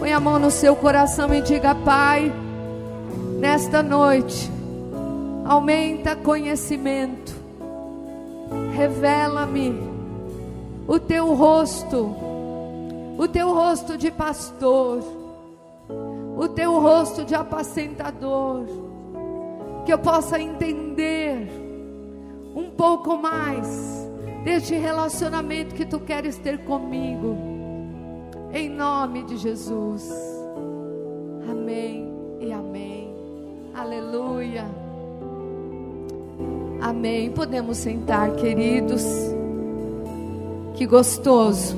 [0.00, 2.32] Põe a mão no seu coração e diga: Pai,
[3.38, 4.50] nesta noite,
[5.44, 7.34] aumenta conhecimento,
[8.74, 9.78] revela-me
[10.88, 12.16] o teu rosto,
[13.18, 15.04] o teu rosto de pastor,
[16.38, 18.64] o teu rosto de apacentador,
[19.84, 21.46] que eu possa entender
[22.56, 24.08] um pouco mais
[24.44, 27.49] deste relacionamento que tu queres ter comigo
[28.52, 30.10] em nome de Jesus.
[31.48, 33.14] Amém e amém.
[33.74, 34.64] Aleluia.
[36.80, 37.30] Amém.
[37.30, 39.04] Podemos sentar, queridos.
[40.74, 41.76] Que gostoso.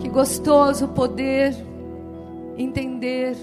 [0.00, 1.54] Que gostoso poder
[2.56, 3.36] entender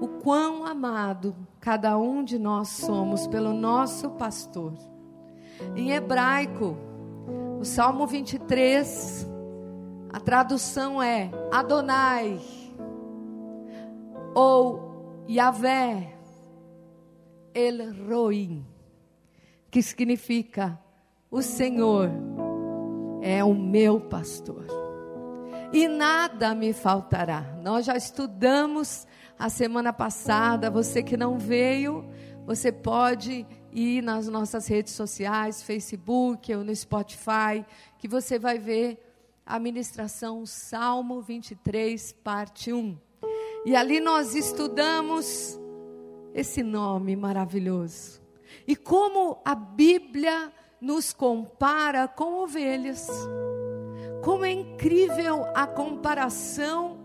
[0.00, 4.72] o quão amado cada um de nós somos pelo nosso pastor.
[5.74, 6.76] Em hebraico,
[7.60, 9.35] o Salmo 23
[10.16, 12.40] a tradução é Adonai
[14.34, 16.16] ou Yahvé
[17.52, 18.66] El Roim,
[19.70, 20.80] que significa
[21.30, 22.08] o Senhor
[23.20, 24.64] é o meu pastor.
[25.70, 27.54] E nada me faltará.
[27.62, 29.06] Nós já estudamos
[29.38, 32.08] a semana passada, você que não veio,
[32.46, 37.66] você pode ir nas nossas redes sociais, Facebook ou no Spotify,
[37.98, 39.05] que você vai ver
[39.46, 42.98] a ministração Salmo 23, parte 1.
[43.64, 45.58] E ali nós estudamos
[46.34, 48.20] esse nome maravilhoso.
[48.66, 53.08] E como a Bíblia nos compara com ovelhas.
[54.22, 56.98] Como é incrível a comparação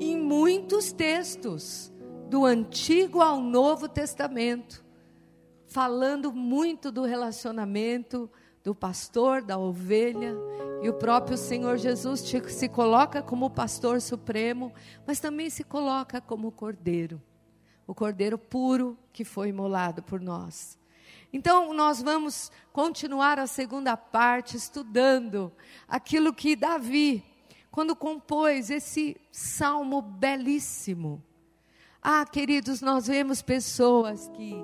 [0.00, 1.92] em muitos textos,
[2.28, 4.82] do Antigo ao Novo Testamento,
[5.66, 8.30] falando muito do relacionamento
[8.62, 10.36] do pastor, da ovelha,
[10.82, 14.72] e o próprio Senhor Jesus se coloca como pastor supremo,
[15.06, 17.20] mas também se coloca como cordeiro,
[17.86, 20.78] o cordeiro puro que foi imolado por nós.
[21.32, 25.50] Então, nós vamos continuar a segunda parte estudando
[25.88, 27.24] aquilo que Davi,
[27.70, 31.22] quando compôs esse salmo belíssimo.
[32.02, 34.56] Ah, queridos, nós vemos pessoas que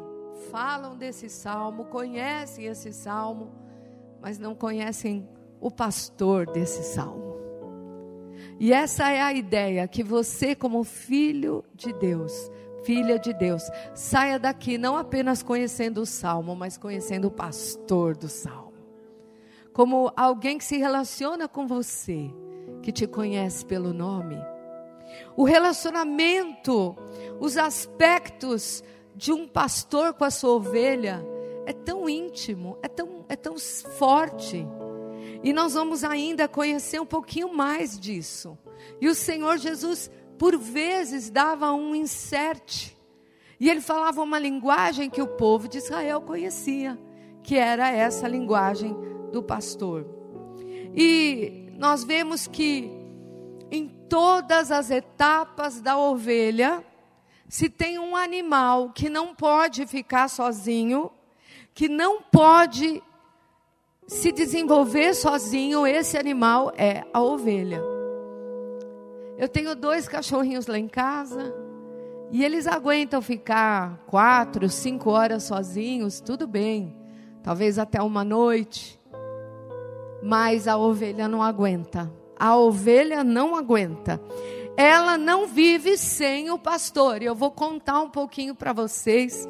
[0.50, 3.50] falam desse salmo, conhecem esse salmo,
[4.20, 5.28] mas não conhecem
[5.60, 7.36] o pastor desse salmo.
[8.60, 12.50] E essa é a ideia que você, como filho de Deus,
[12.84, 13.62] filha de Deus,
[13.94, 18.72] saia daqui não apenas conhecendo o salmo, mas conhecendo o pastor do salmo.
[19.72, 22.30] Como alguém que se relaciona com você,
[22.82, 24.36] que te conhece pelo nome.
[25.36, 26.96] O relacionamento,
[27.38, 28.82] os aspectos
[29.14, 31.24] de um pastor com a sua ovelha
[31.68, 34.66] é tão íntimo, é tão, é tão forte.
[35.44, 38.56] E nós vamos ainda conhecer um pouquinho mais disso.
[38.98, 42.96] E o Senhor Jesus, por vezes, dava um insert.
[43.60, 46.98] E ele falava uma linguagem que o povo de Israel conhecia,
[47.42, 48.96] que era essa linguagem
[49.30, 50.06] do pastor.
[50.96, 52.90] E nós vemos que
[53.70, 56.82] em todas as etapas da ovelha,
[57.46, 61.10] se tem um animal que não pode ficar sozinho,
[61.78, 63.00] que não pode
[64.04, 67.80] se desenvolver sozinho, esse animal é a ovelha.
[69.38, 71.54] Eu tenho dois cachorrinhos lá em casa
[72.32, 76.96] e eles aguentam ficar quatro, cinco horas sozinhos, tudo bem,
[77.44, 79.00] talvez até uma noite,
[80.20, 82.12] mas a ovelha não aguenta.
[82.36, 84.20] A ovelha não aguenta.
[84.76, 87.22] Ela não vive sem o pastor.
[87.22, 89.46] Eu vou contar um pouquinho para vocês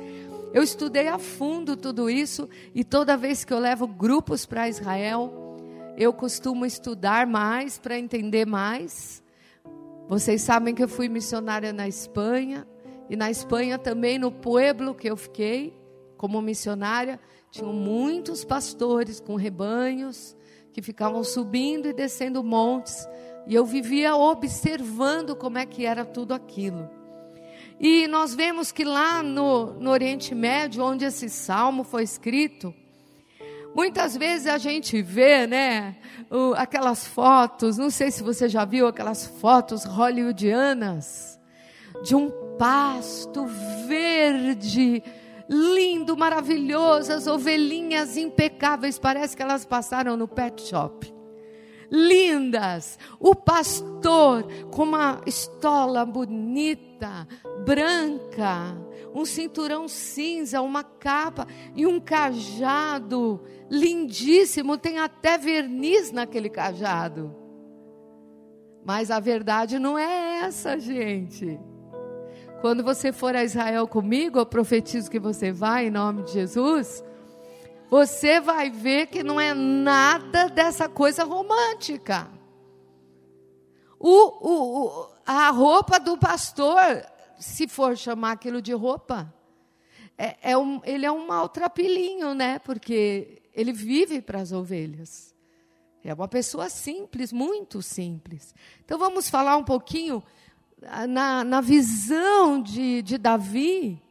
[0.52, 5.56] eu estudei a fundo tudo isso e toda vez que eu levo grupos para Israel,
[5.96, 9.22] eu costumo estudar mais para entender mais.
[10.08, 12.66] Vocês sabem que eu fui missionária na Espanha
[13.10, 15.78] e na Espanha também no pueblo que eu fiquei
[16.18, 17.18] como missionária,
[17.50, 20.36] tinham muitos pastores com rebanhos
[20.72, 23.08] que ficavam subindo e descendo montes,
[23.46, 26.97] e eu vivia observando como é que era tudo aquilo.
[27.80, 32.74] E nós vemos que lá no, no Oriente Médio, onde esse salmo foi escrito,
[33.74, 35.96] muitas vezes a gente vê, né,
[36.28, 41.38] o, aquelas fotos, não sei se você já viu aquelas fotos hollywoodianas,
[42.02, 43.46] de um pasto
[43.86, 45.02] verde,
[45.48, 51.18] lindo, maravilhoso, as ovelhinhas impecáveis, parece que elas passaram no pet shop
[51.90, 52.98] lindas.
[53.18, 57.26] O pastor com uma estola bonita,
[57.64, 58.76] branca,
[59.14, 63.40] um cinturão cinza, uma capa e um cajado
[63.70, 67.34] lindíssimo, tem até verniz naquele cajado.
[68.84, 71.60] Mas a verdade não é essa, gente.
[72.60, 77.04] Quando você for a Israel comigo, eu profetizo que você vai em nome de Jesus.
[77.90, 82.28] Você vai ver que não é nada dessa coisa romântica.
[83.98, 87.04] O, o, o, a roupa do pastor,
[87.38, 89.32] se for chamar aquilo de roupa,
[90.16, 92.58] é, é um, ele é um maltrapilinho, né?
[92.58, 95.34] Porque ele vive para as ovelhas.
[96.04, 98.54] É uma pessoa simples, muito simples.
[98.84, 100.22] Então vamos falar um pouquinho
[100.82, 104.02] ah, na, na visão de, de Davi,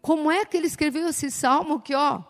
[0.00, 2.22] como é que ele escreveu esse salmo que, ó,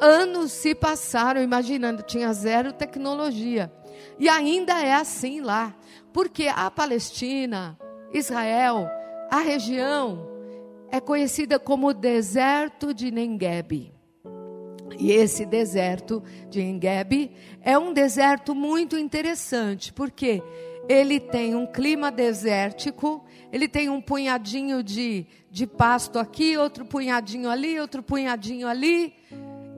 [0.00, 3.72] anos se passaram, imaginando, tinha zero tecnologia.
[4.18, 5.74] E ainda é assim lá.
[6.12, 7.78] Porque a Palestina,
[8.12, 8.88] Israel,
[9.32, 10.28] a região
[10.90, 13.90] é conhecida como deserto de Nengueb.
[14.98, 20.42] E esse deserto de Engeb é um deserto muito interessante, porque
[20.86, 27.48] ele tem um clima desértico, ele tem um punhadinho de, de pasto aqui, outro punhadinho
[27.48, 29.14] ali, outro punhadinho ali,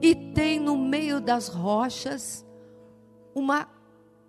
[0.01, 2.45] e tem no meio das rochas
[3.33, 3.69] uma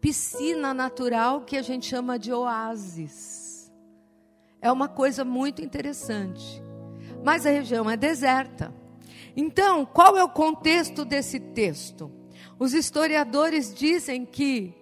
[0.01, 3.46] piscina natural que a gente chama de oásis.
[4.61, 6.63] É uma coisa muito interessante.
[7.23, 8.73] Mas a região é deserta.
[9.37, 12.11] Então, qual é o contexto desse texto?
[12.59, 14.75] Os historiadores dizem que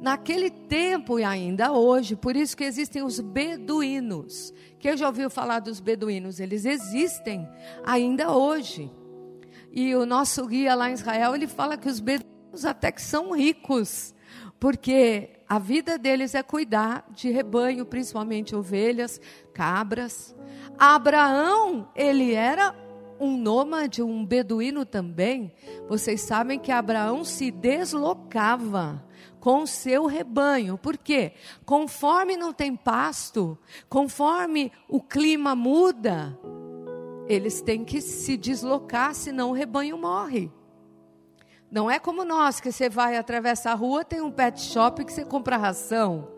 [0.00, 4.52] naquele tempo e ainda hoje, por isso que existem os beduínos.
[4.78, 6.38] Quem já ouviu falar dos beduínos?
[6.38, 7.48] Eles existem
[7.84, 8.90] ainda hoje.
[9.72, 13.32] E o nosso guia lá em Israel, ele fala que os beduínos até que são
[13.34, 14.14] ricos,
[14.60, 19.20] porque a vida deles é cuidar de rebanho, principalmente ovelhas,
[19.52, 20.34] cabras.
[20.78, 22.74] Abraão, ele era
[23.18, 25.52] um nômade, um beduíno também,
[25.88, 29.04] vocês sabem que Abraão se deslocava
[29.38, 30.78] com seu rebanho.
[30.78, 31.32] Por quê?
[31.64, 33.58] Conforme não tem pasto,
[33.88, 36.38] conforme o clima muda,
[37.28, 40.50] eles têm que se deslocar, senão o rebanho morre.
[41.74, 45.12] Não é como nós, que você vai atravessar a rua, tem um pet shop que
[45.12, 46.28] você compra ração.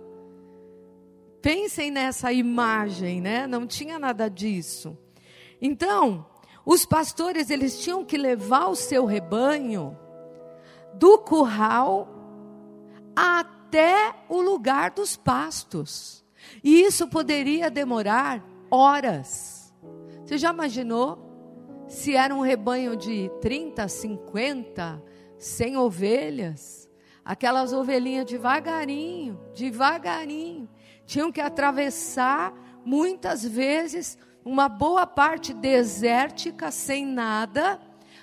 [1.42, 3.46] Pensem nessa imagem, né?
[3.46, 4.96] Não tinha nada disso.
[5.60, 6.24] Então,
[6.64, 9.94] os pastores eles tinham que levar o seu rebanho
[10.94, 12.08] do curral
[13.14, 16.24] até o lugar dos pastos.
[16.64, 19.70] E isso poderia demorar horas.
[20.24, 25.02] Você já imaginou se era um rebanho de 30, 50,
[25.38, 26.88] 100 ovelhas?
[27.24, 30.68] Aquelas ovelhinhas devagarinho, devagarinho,
[31.04, 32.52] tinham que atravessar
[32.84, 37.80] muitas vezes uma boa parte desértica, sem nada,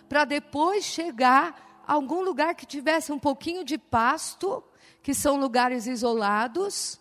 [0.08, 4.64] para depois chegar a algum lugar que tivesse um pouquinho de pasto,
[5.02, 6.98] que são lugares isolados,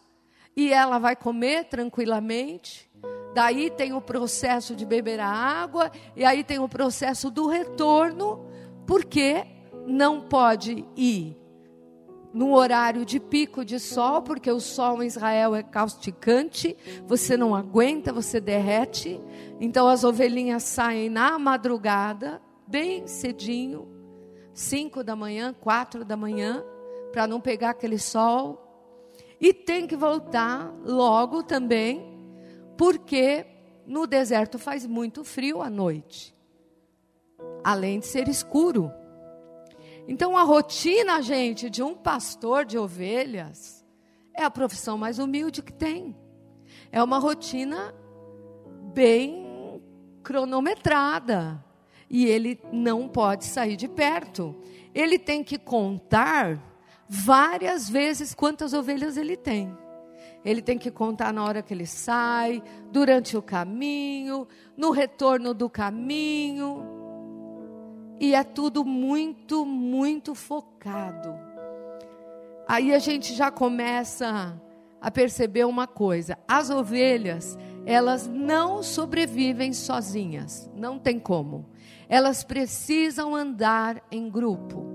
[0.56, 2.90] e ela vai comer tranquilamente.
[3.32, 8.44] Daí tem o processo de beber a água, e aí tem o processo do retorno,
[8.86, 9.46] porque
[9.86, 11.36] não pode ir
[12.32, 16.76] no horário de pico de sol, porque o sol em Israel é causticante,
[17.06, 19.20] você não aguenta, você derrete.
[19.60, 23.86] Então as ovelhinhas saem na madrugada, bem cedinho,
[24.54, 26.64] cinco da manhã, quatro da manhã,
[27.12, 28.58] para não pegar aquele sol.
[29.38, 32.16] E tem que voltar logo também,
[32.78, 33.44] porque
[33.86, 36.34] no deserto faz muito frio à noite,
[37.62, 38.90] além de ser escuro.
[40.06, 43.84] Então, a rotina, gente, de um pastor de ovelhas
[44.34, 46.16] é a profissão mais humilde que tem.
[46.90, 47.94] É uma rotina
[48.92, 49.82] bem
[50.22, 51.62] cronometrada.
[52.08, 54.54] E ele não pode sair de perto.
[54.94, 56.60] Ele tem que contar
[57.08, 59.76] várias vezes quantas ovelhas ele tem.
[60.44, 65.70] Ele tem que contar na hora que ele sai, durante o caminho, no retorno do
[65.70, 67.01] caminho.
[68.22, 71.36] E é tudo muito, muito focado.
[72.68, 74.56] Aí a gente já começa
[75.00, 81.68] a perceber uma coisa: as ovelhas, elas não sobrevivem sozinhas, não tem como.
[82.08, 84.86] Elas precisam andar em grupo.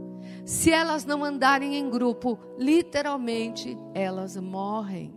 [0.46, 5.17] Se elas não andarem em grupo, literalmente elas morrem.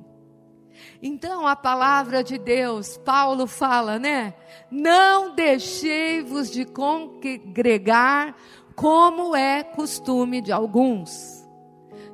[1.03, 4.35] Então a palavra de Deus, Paulo fala, né?
[4.71, 8.35] Não deixei-vos de congregar,
[8.75, 11.47] como é costume de alguns.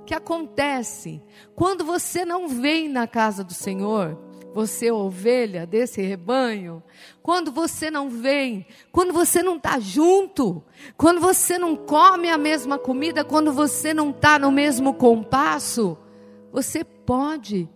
[0.04, 1.22] Que acontece
[1.54, 4.18] quando você não vem na casa do Senhor,
[4.56, 6.82] você ovelha desse rebanho,
[7.22, 10.64] quando você não vem, quando você não está junto,
[10.96, 15.98] quando você não come a mesma comida, quando você não está no mesmo compasso,
[16.50, 17.68] você pode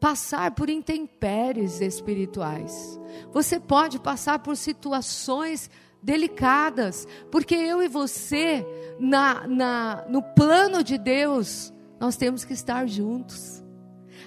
[0.00, 3.00] passar por intempéries espirituais.
[3.32, 5.70] Você pode passar por situações
[6.02, 8.64] delicadas, porque eu e você,
[8.98, 13.64] na, na, no plano de Deus, nós temos que estar juntos.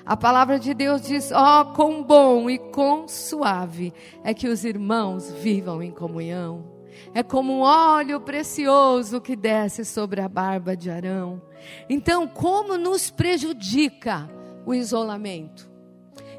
[0.06, 4.66] A palavra de Deus diz: ó, oh, quão bom e quão suave é que os
[4.66, 6.80] irmãos vivam em comunhão.
[7.14, 11.42] É como um óleo precioso que desce sobre a barba de Arão.
[11.90, 14.30] Então, como nos prejudica
[14.70, 15.68] o isolamento?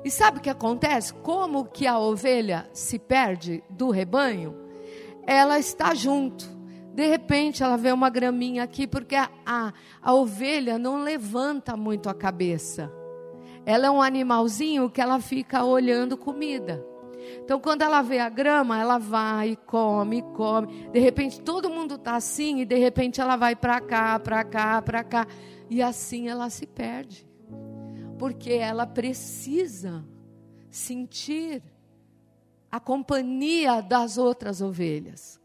[0.04, 1.12] E sabe o que acontece?
[1.12, 4.54] Como que a ovelha se perde do rebanho?
[5.26, 6.49] Ela está junto.
[6.94, 12.08] De repente ela vê uma graminha aqui, porque a, a, a ovelha não levanta muito
[12.08, 12.92] a cabeça.
[13.66, 16.87] Ela é um animalzinho que ela fica olhando comida.
[17.44, 20.88] Então, quando ela vê a grama, ela vai, come, come.
[20.90, 24.80] De repente, todo mundo está assim, e de repente ela vai para cá, para cá,
[24.80, 25.26] para cá.
[25.68, 27.29] E assim ela se perde.
[28.20, 30.04] Porque ela precisa
[30.70, 31.62] sentir
[32.70, 35.40] a companhia das outras ovelhas.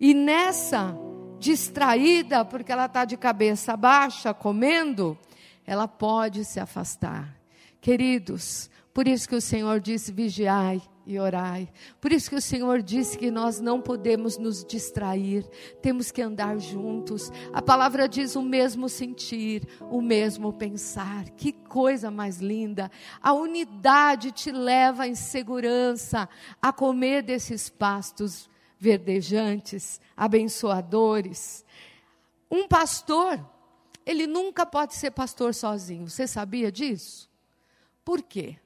[0.00, 0.96] E nessa
[1.38, 5.18] distraída, porque ela está de cabeça baixa, comendo,
[5.66, 7.38] ela pode se afastar.
[7.78, 11.72] Queridos, por isso que o Senhor disse: vigiai e orai.
[12.02, 15.42] Por isso que o Senhor disse que nós não podemos nos distrair,
[15.80, 17.32] temos que andar juntos.
[17.50, 21.30] A palavra diz o mesmo sentir, o mesmo pensar.
[21.30, 22.90] Que coisa mais linda!
[23.22, 26.28] A unidade te leva em segurança
[26.60, 31.64] a comer desses pastos verdejantes, abençoadores.
[32.50, 33.42] Um pastor,
[34.04, 36.06] ele nunca pode ser pastor sozinho.
[36.06, 37.30] Você sabia disso?
[38.04, 38.58] Por quê?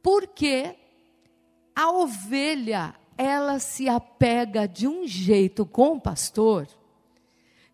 [0.00, 0.76] Porque
[1.74, 6.68] a ovelha, ela se apega de um jeito com o pastor,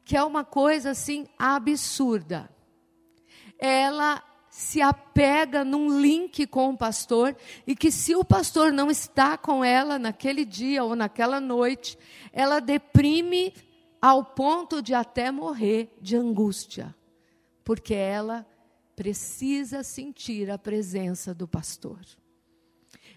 [0.05, 2.51] que é uma coisa assim absurda.
[3.59, 9.39] Ela se apega num link com o pastor e que se o pastor não está
[9.39, 11.97] com ela naquele dia ou naquela noite,
[12.33, 13.55] ela deprime
[14.03, 16.95] ao ponto de até morrer de angústia,
[17.63, 18.47] porque ela
[18.97, 22.01] precisa sentir a presença do pastor.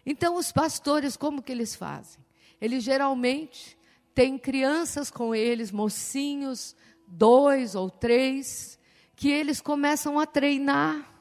[0.05, 2.23] Então, os pastores, como que eles fazem?
[2.59, 3.77] Eles geralmente
[4.13, 6.75] têm crianças com eles, mocinhos,
[7.07, 8.79] dois ou três,
[9.15, 11.11] que eles começam a treinar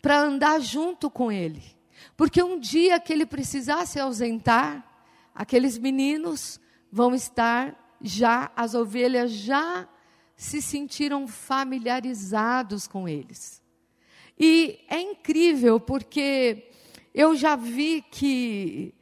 [0.00, 1.62] para andar junto com ele.
[2.16, 4.84] Porque um dia que ele precisar se ausentar,
[5.34, 6.60] aqueles meninos
[6.90, 9.88] vão estar já, as ovelhas já
[10.36, 13.62] se sentiram familiarizados com eles.
[14.38, 16.70] E é incrível porque
[17.16, 18.94] eu já vi que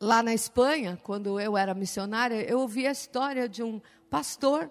[0.00, 4.70] lá na Espanha, quando eu era missionária, eu ouvi a história de um pastor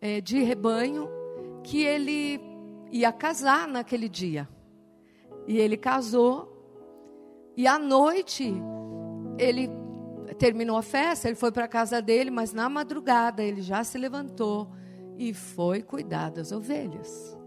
[0.00, 1.08] eh, de rebanho
[1.64, 2.40] que ele
[2.92, 4.48] ia casar naquele dia.
[5.48, 6.46] E ele casou,
[7.56, 8.54] e à noite
[9.36, 9.68] ele
[10.38, 13.98] terminou a festa, ele foi para a casa dele, mas na madrugada ele já se
[13.98, 14.70] levantou
[15.16, 17.37] e foi cuidar das ovelhas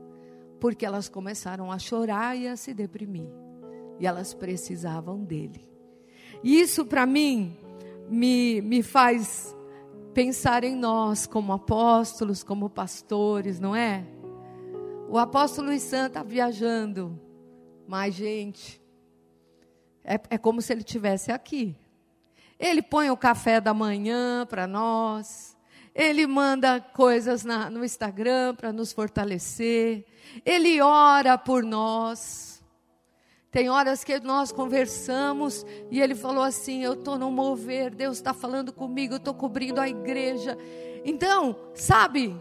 [0.62, 3.28] porque elas começaram a chorar e a se deprimir.
[4.00, 5.68] E elas precisavam dele.
[6.44, 7.58] E isso, para mim,
[8.08, 9.56] me, me faz
[10.14, 14.06] pensar em nós como apóstolos, como pastores, não é?
[15.10, 17.20] O apóstolo Luiz Santo está viajando,
[17.88, 18.80] mas, gente,
[20.04, 21.76] é, é como se ele estivesse aqui.
[22.60, 25.58] Ele põe o café da manhã para nós,
[25.94, 30.06] ele manda coisas na, no Instagram para nos fortalecer.
[30.46, 32.64] Ele ora por nós.
[33.52, 38.34] Tem horas que nós conversamos e ele falou assim: Eu estou no mover, Deus está
[38.34, 40.58] falando comigo, eu estou cobrindo a igreja.
[41.04, 42.34] Então, sabe,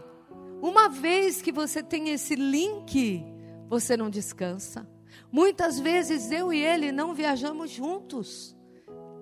[0.61, 3.25] uma vez que você tem esse link,
[3.67, 4.87] você não descansa.
[5.29, 8.55] Muitas vezes eu e ele não viajamos juntos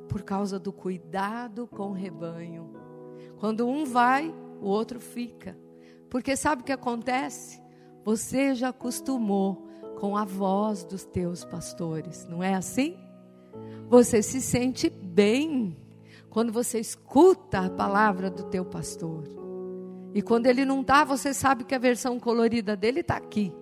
[0.08, 2.79] por causa do cuidado com o rebanho.
[3.39, 5.58] Quando um vai, o outro fica.
[6.10, 7.62] Porque sabe o que acontece?
[8.03, 9.67] Você já acostumou
[10.00, 12.98] com a voz dos teus pastores, não é assim?
[13.88, 15.77] Você se sente bem
[16.29, 19.24] quando você escuta a palavra do teu pastor.
[20.13, 23.53] E quando ele não está, você sabe que a versão colorida dele está aqui.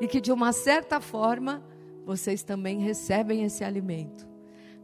[0.00, 1.62] E que de uma certa forma,
[2.04, 4.29] vocês também recebem esse alimento.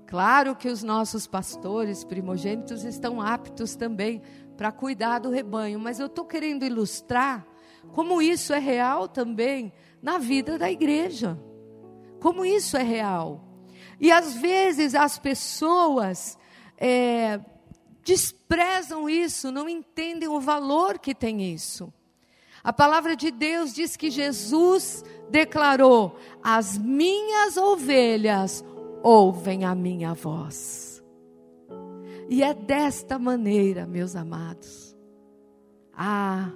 [0.06, 4.22] Claro que os nossos pastores primogênitos estão aptos também
[4.56, 7.46] para cuidar do rebanho, mas eu estou querendo ilustrar
[7.92, 11.38] como isso é real também na vida da igreja.
[12.20, 13.44] Como isso é real.
[14.00, 16.38] E às vezes as pessoas
[16.78, 17.40] é,
[18.04, 21.92] desprezam isso, não entendem o valor que tem isso.
[22.62, 28.64] A palavra de Deus diz que Jesus declarou: As minhas ovelhas
[29.06, 31.00] ouvem a minha voz.
[32.28, 34.96] E é desta maneira, meus amados.
[35.96, 36.50] Ah,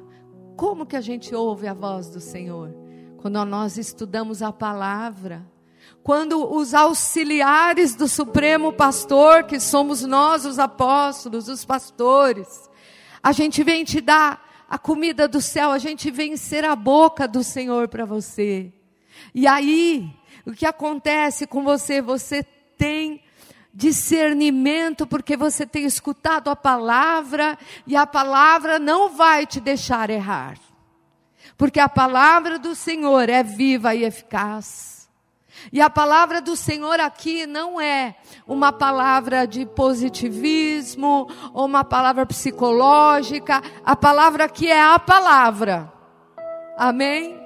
[0.57, 2.75] como que a gente ouve a voz do Senhor?
[3.19, 5.47] Quando nós estudamos a palavra,
[6.03, 12.69] quando os auxiliares do Supremo Pastor, que somos nós, os apóstolos, os pastores,
[13.23, 17.29] a gente vem te dar a comida do céu, a gente vem ser a boca
[17.29, 18.73] do Senhor para você.
[19.33, 20.13] E aí,
[20.51, 22.03] o que acontece com você?
[22.03, 22.43] Você
[22.77, 23.23] tem
[23.73, 30.59] discernimento porque você tem escutado a palavra e a palavra não vai te deixar errar.
[31.57, 35.09] Porque a palavra do Senhor é viva e eficaz.
[35.73, 42.27] E a palavra do Senhor aqui não é uma palavra de positivismo ou uma palavra
[42.27, 43.63] psicológica.
[43.85, 45.93] A palavra aqui é a palavra.
[46.77, 47.40] Amém?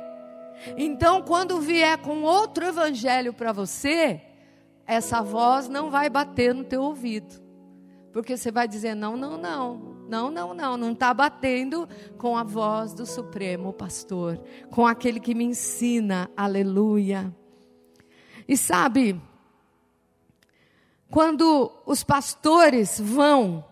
[0.76, 4.20] Então, quando vier com outro evangelho para você,
[4.86, 7.42] essa voz não vai bater no teu ouvido.
[8.12, 9.94] Porque você vai dizer: não, não, não.
[10.06, 14.38] Não, não, não, não está batendo com a voz do Supremo Pastor,
[14.70, 17.34] com aquele que me ensina, aleluia.
[18.46, 19.18] E sabe,
[21.10, 23.64] quando os pastores vão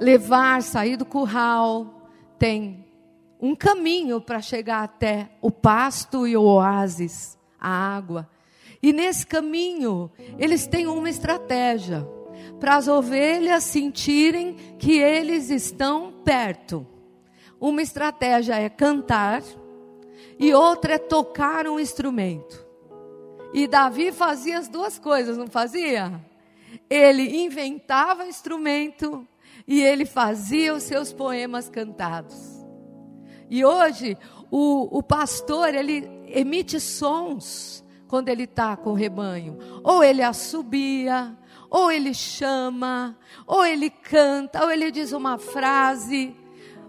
[0.00, 2.83] levar, sair do curral, tem
[3.40, 8.28] um caminho para chegar até o pasto e o oásis, a água.
[8.82, 12.06] E nesse caminho, eles têm uma estratégia
[12.60, 16.86] para as ovelhas sentirem que eles estão perto.
[17.60, 19.42] Uma estratégia é cantar
[20.38, 22.64] e outra é tocar um instrumento.
[23.52, 26.20] E Davi fazia as duas coisas, não fazia?
[26.90, 29.26] Ele inventava instrumento
[29.66, 32.53] e ele fazia os seus poemas cantados.
[33.54, 34.18] E hoje,
[34.50, 39.56] o, o pastor, ele emite sons quando ele está com o rebanho.
[39.84, 41.32] Ou ele assobia,
[41.70, 46.34] ou ele chama, ou ele canta, ou ele diz uma frase.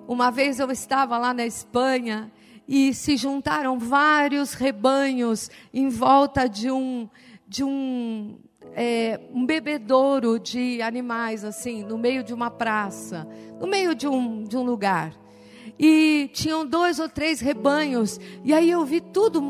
[0.07, 2.31] Uma vez eu estava lá na Espanha
[2.67, 7.07] e se juntaram vários rebanhos em volta de um
[7.47, 8.39] de um
[8.73, 13.27] é, um bebedouro de animais assim no meio de uma praça
[13.59, 15.13] no meio de um de um lugar
[15.77, 19.41] e tinham dois ou três rebanhos e aí eu vi tudo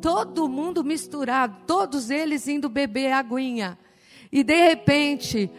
[0.00, 3.78] todo mundo misturado todos eles indo beber aguinha
[4.32, 5.50] e de repente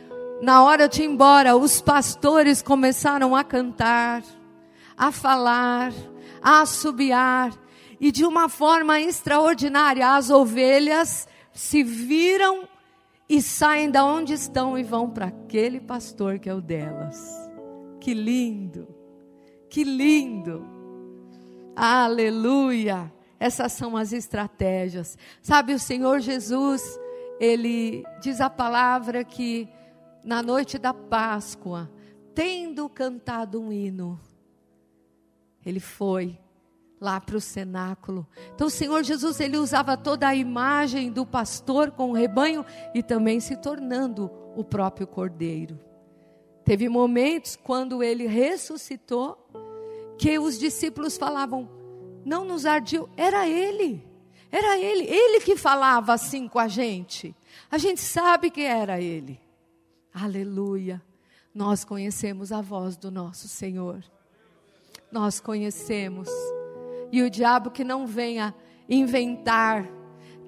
[0.41, 4.23] na hora de ir embora os pastores começaram a cantar
[4.97, 5.91] a falar
[6.45, 7.51] a assobiar,
[7.99, 12.69] e de uma forma extraordinária, as ovelhas se viram
[13.27, 17.19] e saem da onde estão e vão para aquele pastor que é o delas.
[17.99, 18.94] Que lindo!
[19.75, 20.65] Que lindo!
[21.75, 23.11] Aleluia!
[23.37, 25.17] Essas são as estratégias.
[25.41, 26.81] Sabe, o Senhor Jesus,
[27.41, 29.67] ele diz a palavra que
[30.23, 31.91] na noite da Páscoa,
[32.33, 34.17] tendo cantado um hino,
[35.65, 36.39] ele foi
[36.97, 38.25] lá para o cenáculo.
[38.53, 43.03] Então o Senhor Jesus ele usava toda a imagem do pastor com o rebanho e
[43.03, 45.77] também se tornando o próprio cordeiro.
[46.63, 49.37] Teve momentos quando ele ressuscitou
[50.17, 51.69] que os discípulos falavam:
[52.25, 54.05] "Não nos ardiu, era ele.
[54.51, 57.35] Era ele, ele que falava assim com a gente.
[57.69, 59.39] A gente sabe que era ele."
[60.13, 61.01] Aleluia.
[61.53, 64.03] Nós conhecemos a voz do nosso Senhor
[65.15, 66.27] nós conhecemos.
[67.09, 68.53] E o diabo que não venha
[68.89, 69.89] inventar,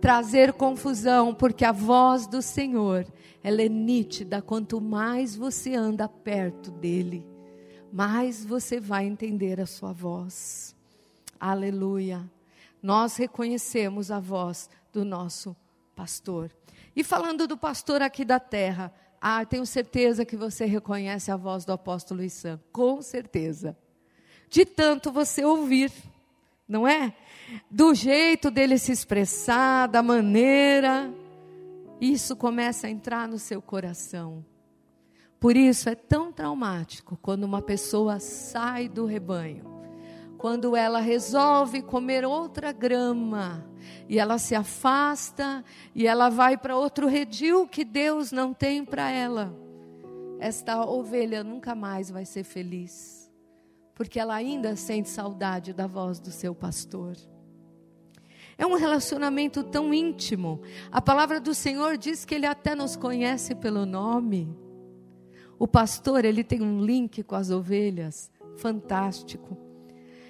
[0.01, 3.07] trazer confusão, porque a voz do Senhor,
[3.41, 4.41] ela é nítida.
[4.41, 7.25] Quanto mais você anda perto dele,
[7.91, 10.75] mais você vai entender a sua voz.
[11.39, 12.29] Aleluia.
[12.81, 15.55] Nós reconhecemos a voz do nosso
[15.95, 16.51] pastor.
[16.95, 21.65] E falando do pastor aqui da terra, ah, tenho certeza que você reconhece a voz
[21.65, 23.75] do apóstolo Isam, com certeza
[24.49, 25.91] de tanto você ouvir,
[26.67, 27.13] não é?
[27.69, 31.11] Do jeito dele se expressar, da maneira,
[31.99, 34.45] isso começa a entrar no seu coração.
[35.39, 39.65] Por isso é tão traumático quando uma pessoa sai do rebanho,
[40.37, 43.67] quando ela resolve comer outra grama,
[44.09, 49.09] e ela se afasta e ela vai para outro redil que Deus não tem para
[49.09, 49.55] ela.
[50.39, 53.27] Esta ovelha nunca mais vai ser feliz
[53.97, 57.17] porque ela ainda sente saudade da voz do seu pastor.
[58.55, 60.61] É um relacionamento tão íntimo.
[60.91, 64.55] A palavra do Senhor diz que ele até nos conhece pelo nome.
[65.59, 69.57] O pastor, ele tem um link com as ovelhas fantástico.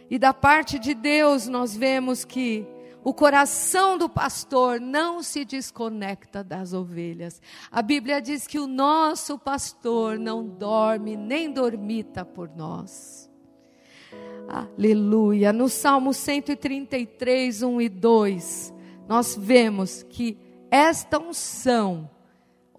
[0.10, 2.66] E da parte de Deus nós vemos que
[3.04, 7.42] o coração do pastor não se desconecta das ovelhas.
[7.72, 13.30] A Bíblia diz que o nosso pastor não dorme nem dormita por nós.
[14.48, 15.52] Aleluia.
[15.52, 18.74] No Salmo 133, 1 e 2,
[19.08, 20.38] nós vemos que
[20.72, 22.10] esta unção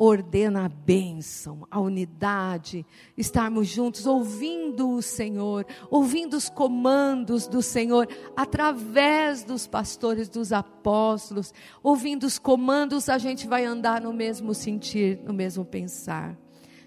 [0.01, 8.09] ordena a bênção, a unidade, estarmos juntos, ouvindo o Senhor, ouvindo os comandos do Senhor,
[8.37, 15.19] através dos pastores, dos apóstolos, ouvindo os comandos, a gente vai andar no mesmo sentir,
[15.25, 16.39] no mesmo pensar.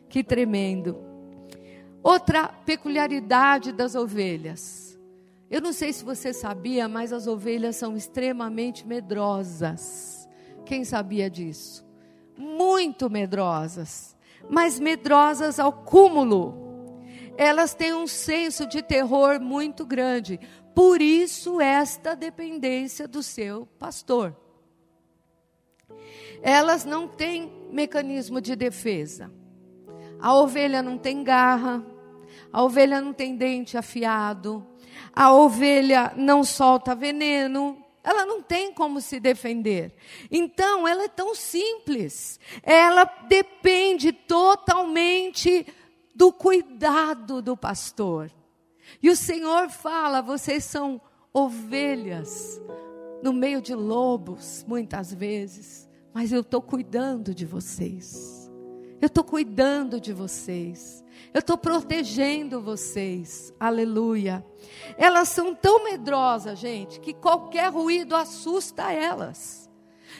[0.08, 0.97] Que tremendo.
[2.02, 4.97] Outra peculiaridade das ovelhas.
[5.50, 10.30] Eu não sei se você sabia, mas as ovelhas são extremamente medrosas.
[10.65, 11.91] Quem sabia disso?
[12.38, 14.15] Muito medrosas,
[14.50, 17.02] mas medrosas ao cúmulo.
[17.38, 20.39] Elas têm um senso de terror muito grande.
[20.76, 24.36] Por isso, esta dependência do seu pastor.
[26.41, 29.32] Elas não têm mecanismo de defesa.
[30.20, 31.84] A ovelha não tem garra,
[32.54, 34.65] a ovelha não tem dente afiado,
[35.13, 39.94] a ovelha não solta veneno, ela não tem como se defender.
[40.30, 42.40] Então, ela é tão simples.
[42.64, 45.66] Ela depende totalmente
[46.16, 48.32] do cuidado do pastor.
[49.02, 51.00] E o Senhor fala: vocês são
[51.34, 52.62] ovelhas
[53.22, 58.50] no meio de lobos, muitas vezes, mas eu estou cuidando de vocês.
[59.00, 61.01] Eu estou cuidando de vocês.
[61.34, 63.54] Eu estou protegendo vocês.
[63.58, 64.46] Aleluia.
[64.98, 69.70] Elas são tão medrosas, gente, que qualquer ruído assusta elas.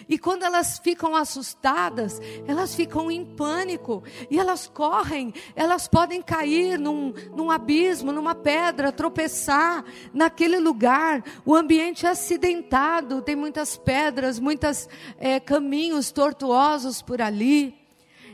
[0.08, 6.80] E quando elas ficam assustadas, elas ficam em pânico e elas correm, elas podem cair
[6.80, 11.24] num, num abismo, numa pedra, tropeçar naquele lugar.
[11.46, 17.81] O ambiente é acidentado, tem muitas pedras, muitos é, caminhos tortuosos por ali.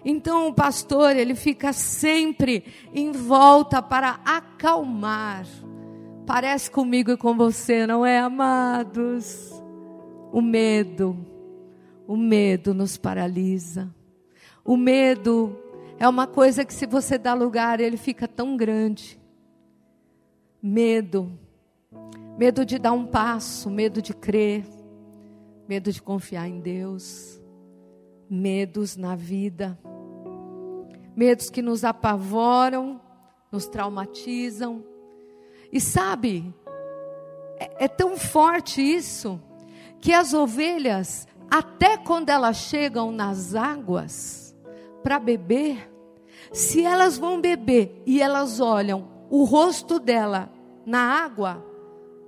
[0.03, 5.45] Então o pastor, ele fica sempre em volta para acalmar.
[6.25, 9.51] Parece comigo e com você, não é, amados?
[10.31, 11.17] O medo,
[12.05, 13.93] o medo nos paralisa.
[14.63, 15.57] O medo
[15.97, 19.19] é uma coisa que se você dá lugar, ele fica tão grande.
[20.61, 21.31] Medo,
[22.37, 24.65] medo de dar um passo, medo de crer,
[25.67, 27.41] medo de confiar em Deus
[28.29, 29.77] medos na vida,
[31.15, 33.01] medos que nos apavoram,
[33.51, 34.83] nos traumatizam.
[35.71, 36.53] E sabe,
[37.59, 39.41] é, é tão forte isso,
[39.99, 44.55] que as ovelhas, até quando elas chegam nas águas
[45.03, 45.91] para beber,
[46.51, 50.49] se elas vão beber e elas olham o rosto dela
[50.85, 51.65] na água,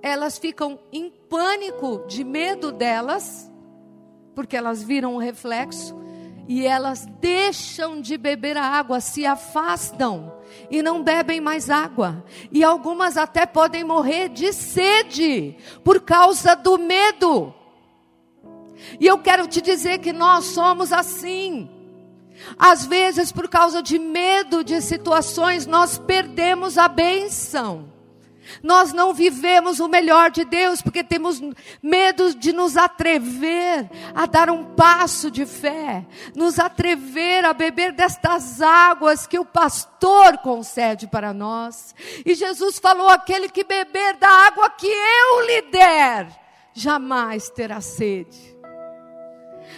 [0.01, 3.48] elas ficam em pânico de medo delas
[4.35, 5.99] porque elas viram o reflexo
[6.47, 10.33] e elas deixam de beber a água, se afastam
[10.71, 12.25] e não bebem mais água.
[12.51, 17.53] E algumas até podem morrer de sede por causa do medo.
[18.99, 21.69] E eu quero te dizer que nós somos assim.
[22.57, 27.98] Às vezes, por causa de medo de situações, nós perdemos a bênção.
[28.63, 31.41] Nós não vivemos o melhor de Deus porque temos
[31.81, 38.61] medo de nos atrever a dar um passo de fé, nos atrever a beber destas
[38.61, 41.95] águas que o pastor concede para nós.
[42.25, 46.27] E Jesus falou: aquele que beber da água que eu lhe der,
[46.73, 48.57] jamais terá sede.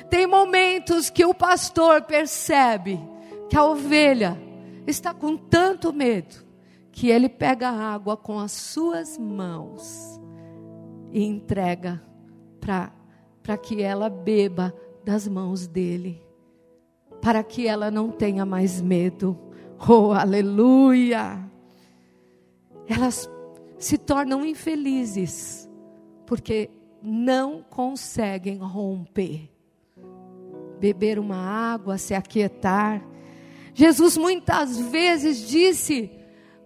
[0.10, 2.99] Tem momentos que o pastor percebe
[3.49, 4.38] que a ovelha
[4.88, 6.50] está com tanto medo
[6.91, 10.19] que ele pega a água com as suas mãos
[11.12, 12.01] e entrega
[12.60, 14.73] para que ela beba
[15.04, 16.21] das mãos dele,
[17.21, 19.38] para que ela não tenha mais medo.
[19.88, 21.39] Oh, aleluia!
[22.88, 23.30] Elas
[23.77, 25.67] se tornam infelizes
[26.25, 26.69] porque
[27.01, 29.49] não conseguem romper,
[30.80, 33.04] beber uma água, se aquietar.
[33.73, 36.12] Jesus muitas vezes disse: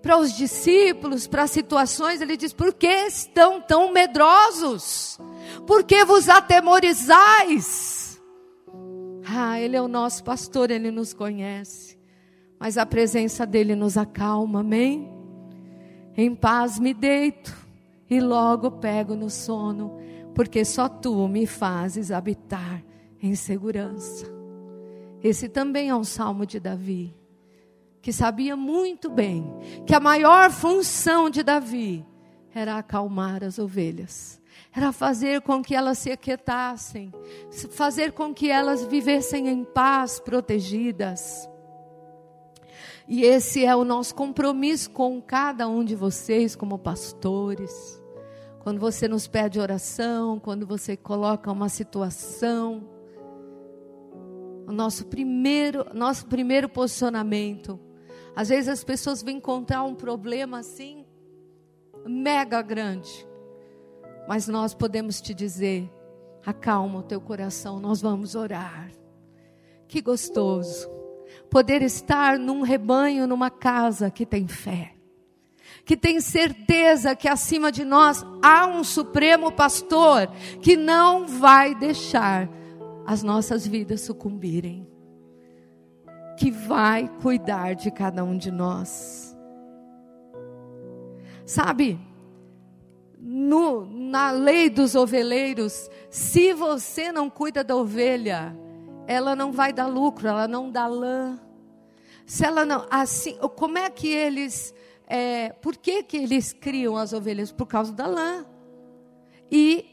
[0.05, 5.17] para os discípulos, para as situações, ele diz: Por que estão tão medrosos?
[5.65, 8.21] Por que vos atemorizais?
[9.27, 11.97] Ah, Ele é o nosso pastor, Ele nos conhece,
[12.59, 15.11] mas a presença dEle nos acalma, amém?
[16.15, 17.57] Em paz me deito
[18.07, 19.97] e logo pego no sono,
[20.35, 22.83] porque só tu me fazes habitar
[23.19, 24.27] em segurança.
[25.23, 27.24] Esse também é um salmo de Davi
[28.05, 29.51] que sabia muito bem
[29.83, 32.05] que a maior função de Davi
[32.53, 34.39] era acalmar as ovelhas,
[34.71, 37.11] era fazer com que elas se aquietassem,
[37.71, 41.49] fazer com que elas vivessem em paz, protegidas.
[43.07, 47.99] E esse é o nosso compromisso com cada um de vocês, como pastores.
[48.59, 52.87] Quando você nos pede oração, quando você coloca uma situação,
[54.67, 57.79] o nosso primeiro, nosso primeiro posicionamento.
[58.35, 61.05] Às vezes as pessoas vêm encontrar um problema assim,
[62.05, 63.25] mega grande.
[64.27, 65.89] Mas nós podemos te dizer:
[66.45, 68.91] acalma o teu coração, nós vamos orar.
[69.87, 70.89] Que gostoso
[71.49, 74.93] poder estar num rebanho, numa casa que tem fé,
[75.85, 80.27] que tem certeza que acima de nós há um supremo pastor
[80.61, 82.49] que não vai deixar
[83.05, 84.87] as nossas vidas sucumbirem,
[86.37, 89.35] que vai cuidar de cada um de nós.
[91.45, 91.99] Sabe,
[93.19, 98.55] no, na lei dos oveleiros, se você não cuida da ovelha,
[99.07, 101.39] ela não vai dar lucro, ela não dá lã.
[102.25, 104.73] Se ela não, assim, como é que eles,
[105.07, 107.51] é, por que que eles criam as ovelhas?
[107.51, 108.45] Por causa da lã.
[109.51, 109.85] E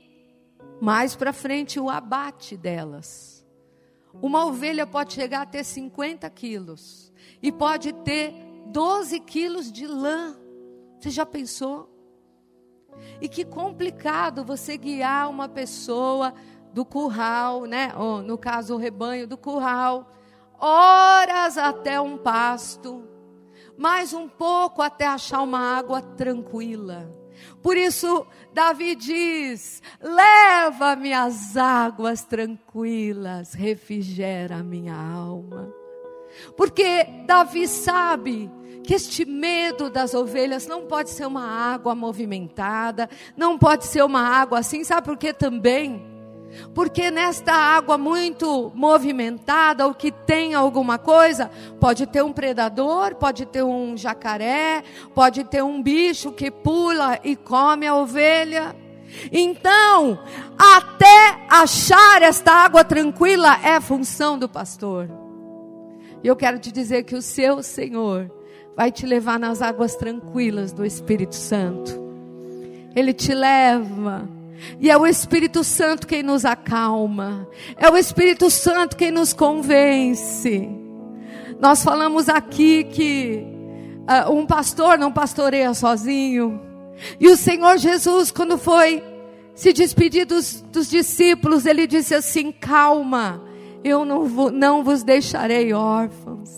[0.81, 3.32] mais para frente o abate delas.
[4.21, 8.35] Uma ovelha pode chegar a ter 50 quilos e pode ter
[8.67, 10.37] 12 quilos de lã.
[11.01, 11.89] Você já pensou?
[13.21, 16.35] E que complicado você guiar uma pessoa
[16.73, 17.93] do curral, né?
[17.97, 20.11] Ou, no caso, o rebanho do curral,
[20.59, 23.09] horas até um pasto,
[23.77, 27.22] mais um pouco até achar uma água tranquila.
[27.63, 35.73] Por isso, Davi diz: leva-me às águas tranquilas, refrigera a minha alma.
[36.57, 38.51] Porque Davi sabe
[38.83, 44.21] que este medo das ovelhas não pode ser uma água movimentada, não pode ser uma
[44.21, 46.12] água assim, sabe por quê também?
[46.75, 53.47] Porque nesta água muito movimentada, o que tem alguma coisa, pode ter um predador, pode
[53.47, 54.83] ter um jacaré,
[55.15, 58.75] pode ter um bicho que pula e come a ovelha.
[59.31, 60.19] Então,
[60.59, 65.09] até achar esta água tranquila é função do pastor.
[66.23, 68.31] E eu quero te dizer que o seu Senhor
[68.77, 72.01] vai te levar nas águas tranquilas do Espírito Santo.
[72.95, 74.29] Ele te leva
[74.81, 77.49] e é o Espírito Santo quem nos acalma.
[77.77, 80.69] É o Espírito Santo quem nos convence.
[81.61, 83.47] Nós falamos aqui que
[84.03, 86.61] uh, um pastor não pastoreia sozinho.
[87.19, 89.03] E o Senhor Jesus, quando foi
[89.55, 93.43] se despedir dos, dos discípulos, ele disse assim: Calma,
[93.85, 96.51] eu não, vou, não vos deixarei órfãos.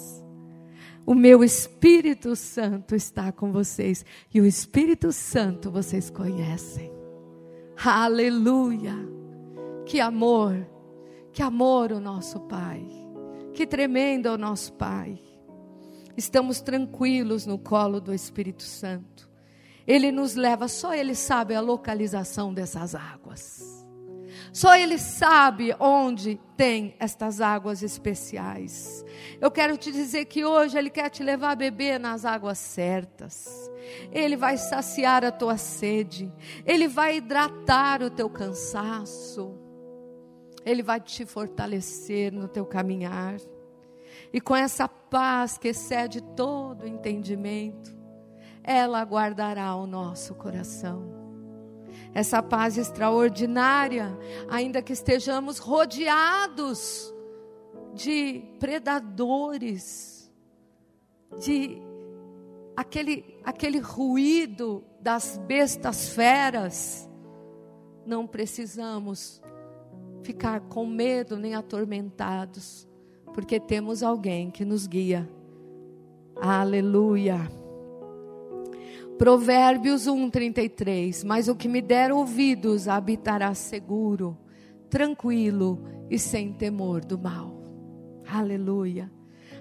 [1.06, 4.04] O meu Espírito Santo está com vocês.
[4.32, 6.93] E o Espírito Santo vocês conhecem.
[7.76, 8.94] Aleluia!
[9.84, 10.66] Que amor,
[11.32, 12.87] que amor o nosso Pai,
[13.52, 15.20] que tremendo o nosso Pai.
[16.16, 19.28] Estamos tranquilos no colo do Espírito Santo.
[19.87, 23.83] Ele nos leva, só Ele sabe a localização dessas águas.
[24.54, 29.04] Só Ele sabe onde tem estas águas especiais.
[29.40, 33.68] Eu quero te dizer que hoje Ele quer te levar a beber nas águas certas.
[34.12, 36.32] Ele vai saciar a tua sede,
[36.64, 39.58] Ele vai hidratar o teu cansaço,
[40.64, 43.36] Ele vai te fortalecer no teu caminhar,
[44.32, 47.92] e com essa paz que excede todo entendimento,
[48.62, 51.13] ela guardará o nosso coração.
[52.14, 54.16] Essa paz extraordinária,
[54.48, 57.12] ainda que estejamos rodeados
[57.92, 60.33] de predadores,
[61.44, 61.83] de
[62.77, 67.11] aquele, aquele ruído das bestas feras,
[68.07, 69.42] não precisamos
[70.22, 72.88] ficar com medo nem atormentados,
[73.33, 75.29] porque temos alguém que nos guia.
[76.37, 77.63] Aleluia.
[79.18, 84.37] Provérbios 1:33, mas o que me der ouvidos habitará seguro,
[84.90, 87.62] tranquilo e sem temor do mal.
[88.27, 89.11] Aleluia.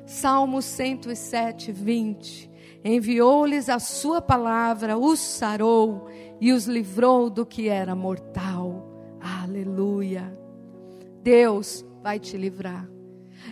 [0.06, 6.08] Salmo 107, 20 enviou-lhes a sua palavra, os sarou
[6.42, 9.18] e os livrou do que era mortal.
[9.22, 10.38] Aleluia.
[11.22, 12.90] Deus vai te livrar.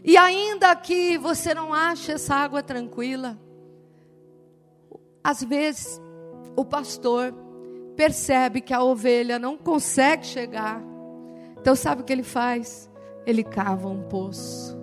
[0.04, 3.40] E ainda que você não ache essa água tranquila,
[5.23, 6.01] às vezes
[6.55, 7.34] o pastor
[7.95, 10.81] percebe que a ovelha não consegue chegar.
[11.60, 12.89] Então sabe o que ele faz?
[13.25, 14.79] Ele cava um poço.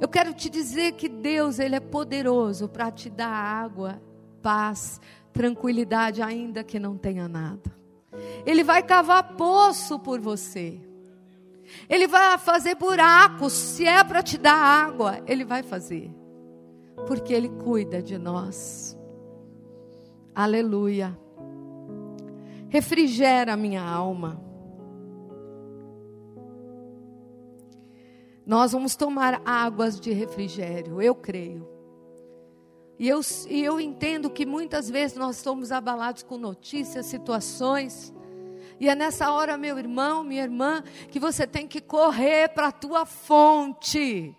[0.00, 4.00] Eu quero te dizer que Deus, ele é poderoso para te dar água,
[4.42, 5.00] paz,
[5.32, 7.70] tranquilidade, ainda que não tenha nada.
[8.46, 10.80] Ele vai cavar poço por você.
[11.88, 16.10] Ele vai fazer buracos, se é para te dar água, ele vai fazer.
[17.06, 18.98] Porque ele cuida de nós.
[20.34, 21.18] Aleluia.
[22.68, 24.40] Refrigera minha alma.
[28.46, 31.68] Nós vamos tomar águas de refrigério, eu creio.
[32.98, 38.12] E eu, e eu entendo que muitas vezes nós somos abalados com notícias, situações.
[38.78, 42.72] E é nessa hora, meu irmão, minha irmã, que você tem que correr para a
[42.72, 44.36] tua fonte.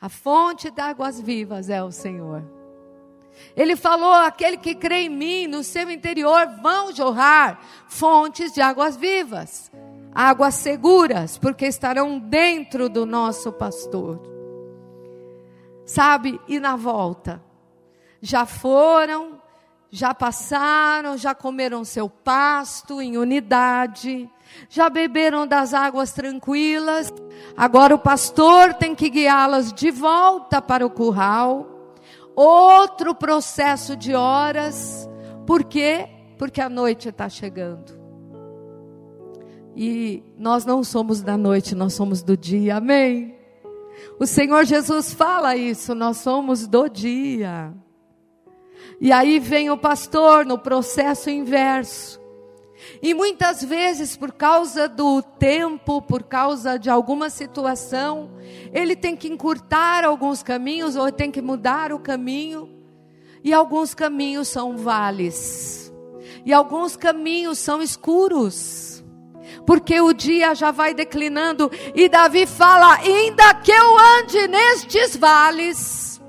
[0.00, 2.59] A fonte de águas vivas é o Senhor.
[3.56, 8.96] Ele falou: aquele que crê em mim, no seu interior vão jorrar fontes de águas
[8.96, 9.70] vivas
[10.14, 14.20] águas seguras, porque estarão dentro do nosso pastor.
[15.84, 17.42] Sabe, e na volta?
[18.20, 19.40] Já foram,
[19.90, 24.28] já passaram, já comeram seu pasto em unidade,
[24.68, 27.12] já beberam das águas tranquilas.
[27.56, 31.79] Agora o pastor tem que guiá-las de volta para o curral.
[32.34, 35.08] Outro processo de horas.
[35.46, 36.08] Por quê?
[36.38, 37.98] Porque a noite está chegando.
[39.74, 42.76] E nós não somos da noite, nós somos do dia.
[42.76, 43.34] Amém.
[44.18, 47.72] O Senhor Jesus fala isso, nós somos do dia.
[49.00, 52.19] E aí vem o pastor no processo inverso.
[53.02, 58.30] E muitas vezes, por causa do tempo, por causa de alguma situação,
[58.72, 62.68] ele tem que encurtar alguns caminhos ou tem que mudar o caminho.
[63.42, 65.92] E alguns caminhos são vales.
[66.44, 68.90] E alguns caminhos são escuros
[69.66, 71.70] porque o dia já vai declinando.
[71.94, 76.20] E Davi fala: ainda que eu ande nestes vales,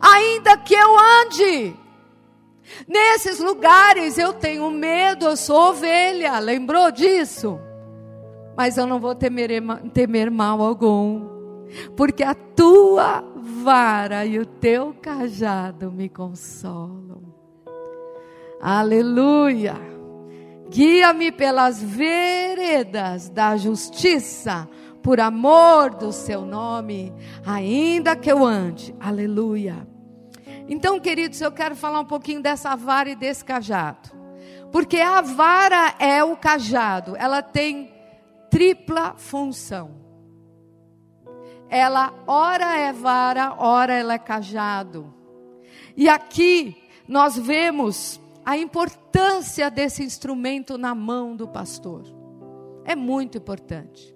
[0.00, 1.81] ainda que eu ande
[2.86, 6.38] nesses lugares, eu tenho medo, eu sou ovelha.
[6.38, 7.58] Lembrou disso?
[8.56, 9.50] Mas eu não vou temer,
[9.92, 11.26] temer mal algum,
[11.96, 17.22] porque a tua vara e o teu cajado me consolam.
[18.60, 19.74] Aleluia.
[20.68, 24.68] Guia-me pelas veredas da justiça,
[25.02, 27.12] por amor do seu nome,
[27.44, 28.94] ainda que eu ande.
[29.00, 29.91] Aleluia.
[30.68, 34.10] Então, queridos, eu quero falar um pouquinho dessa vara e desse cajado.
[34.70, 37.92] Porque a vara é o cajado, ela tem
[38.50, 40.02] tripla função.
[41.68, 45.12] Ela, ora é vara, ora ela é cajado.
[45.96, 52.04] E aqui nós vemos a importância desse instrumento na mão do pastor.
[52.84, 54.14] É muito importante.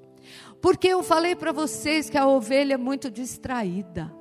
[0.60, 4.12] Porque eu falei para vocês que a ovelha é muito distraída.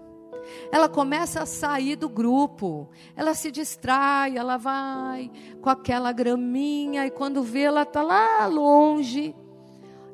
[0.71, 5.31] Ela começa a sair do grupo, ela se distrai, ela vai
[5.61, 9.35] com aquela graminha e quando vê ela está lá longe.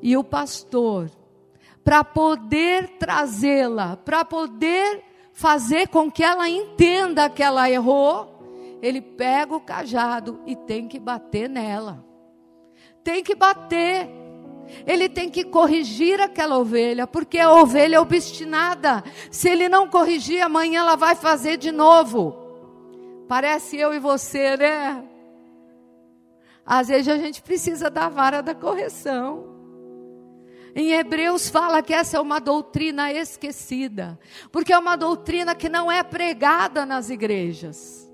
[0.02, 1.10] E o pastor,
[1.84, 9.56] para poder trazê-la, para poder fazer com que ela entenda que ela errou, ele pega
[9.56, 12.04] o cajado e tem que bater nela.
[13.04, 14.20] Tem que bater.
[14.86, 19.04] Ele tem que corrigir aquela ovelha, porque a ovelha é obstinada.
[19.30, 22.36] Se ele não corrigir, amanhã ela vai fazer de novo.
[23.28, 25.04] Parece eu e você, né?
[26.65, 29.52] Às vezes a gente precisa da vara da correção.
[30.74, 34.17] Em Hebreus fala que essa é uma doutrina esquecida,
[34.52, 38.10] porque é uma doutrina que não é pregada nas igrejas.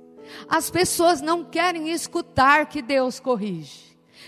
[0.50, 3.87] As pessoas não querem escutar que Deus corrige.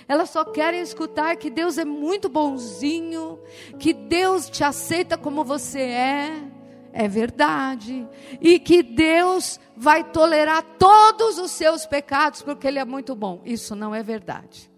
[0.10, 3.40] Elas só querem escutar que Deus é muito bonzinho,
[3.78, 6.34] que Deus te aceita como você é.
[6.92, 8.08] É verdade.
[8.42, 13.44] E que Deus vai tolerar todos os seus pecados porque Ele é muito bom.
[13.46, 14.72] Isso não é verdade.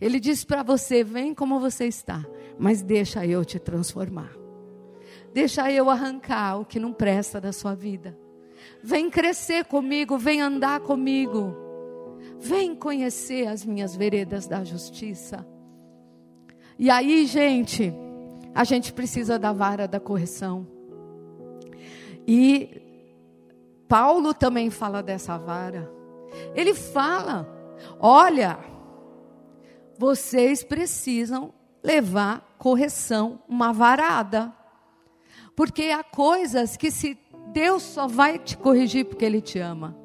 [0.00, 2.24] Ele diz para você: vem como você está,
[2.58, 4.32] mas deixa eu te transformar.
[5.34, 8.16] Deixa eu arrancar o que não presta da sua vida.
[8.82, 11.63] Vem crescer comigo, vem andar comigo.
[12.40, 15.46] Vem conhecer as minhas veredas da justiça.
[16.78, 17.92] E aí, gente,
[18.54, 20.66] a gente precisa da vara da correção.
[22.26, 22.82] E
[23.88, 25.90] Paulo também fala dessa vara.
[26.54, 27.48] Ele fala:
[27.98, 28.58] olha,
[29.98, 34.52] vocês precisam levar correção, uma varada.
[35.54, 37.16] Porque há coisas que se
[37.52, 39.96] Deus só vai te corrigir porque Ele te ama.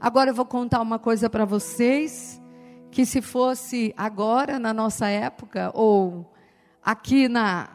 [0.00, 2.40] Agora eu vou contar uma coisa para vocês,
[2.90, 6.30] que se fosse agora, na nossa época, ou
[6.82, 7.68] aqui na,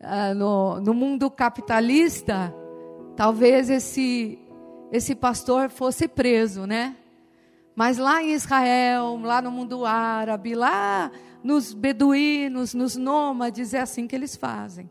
[0.00, 2.54] uh, no, no mundo capitalista,
[3.16, 4.38] talvez esse,
[4.92, 6.96] esse pastor fosse preso, né?
[7.74, 11.10] Mas lá em Israel, lá no mundo árabe, lá
[11.42, 14.90] nos beduínos, nos nômades, é assim que eles fazem.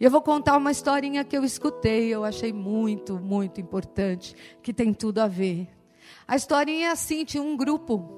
[0.00, 4.72] E eu vou contar uma historinha que eu escutei, eu achei muito, muito importante, que
[4.72, 5.68] tem tudo a ver.
[6.26, 8.08] A historinha é assim: tinha um grupo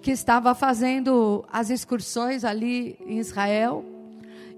[0.00, 3.84] que estava fazendo as excursões ali em Israel,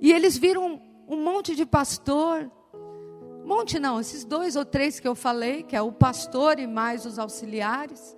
[0.02, 2.50] e eles viram um monte de pastor,
[3.42, 7.06] monte não, esses dois ou três que eu falei, que é o pastor e mais
[7.06, 8.14] os auxiliares,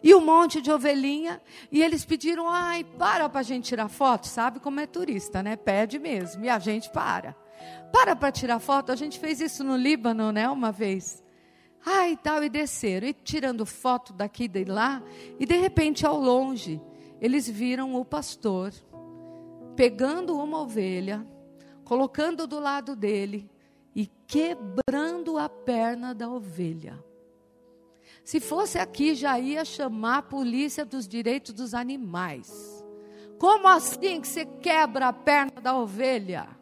[0.00, 4.28] e um monte de ovelhinha, e eles pediram, ai, para para a gente tirar foto,
[4.28, 5.56] sabe como é turista, né?
[5.56, 7.34] Pede mesmo, e a gente para.
[7.92, 8.92] Para para tirar foto.
[8.92, 11.22] A gente fez isso no Líbano, né, uma vez.
[12.08, 15.02] E tal, e desceram, e tirando foto daqui e de lá,
[15.38, 16.80] e de repente, ao longe,
[17.20, 18.72] eles viram o pastor
[19.74, 21.26] pegando uma ovelha,
[21.84, 23.50] colocando do lado dele
[23.94, 27.02] e quebrando a perna da ovelha.
[28.22, 32.84] Se fosse aqui, já ia chamar a polícia dos direitos dos animais.
[33.38, 36.59] Como assim que você quebra a perna da ovelha?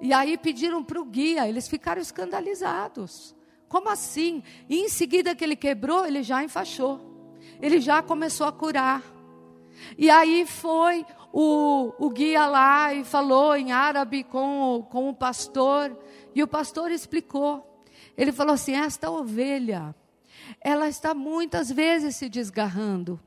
[0.00, 3.34] E aí pediram para o guia, eles ficaram escandalizados.
[3.68, 4.42] Como assim?
[4.68, 7.00] E em seguida que ele quebrou, ele já enfaixou.
[7.60, 9.02] Ele já começou a curar.
[9.98, 15.96] E aí foi o, o guia lá e falou em árabe com, com o pastor.
[16.34, 17.84] E o pastor explicou.
[18.16, 19.94] Ele falou assim: Esta ovelha,
[20.60, 23.20] ela está muitas vezes se desgarrando.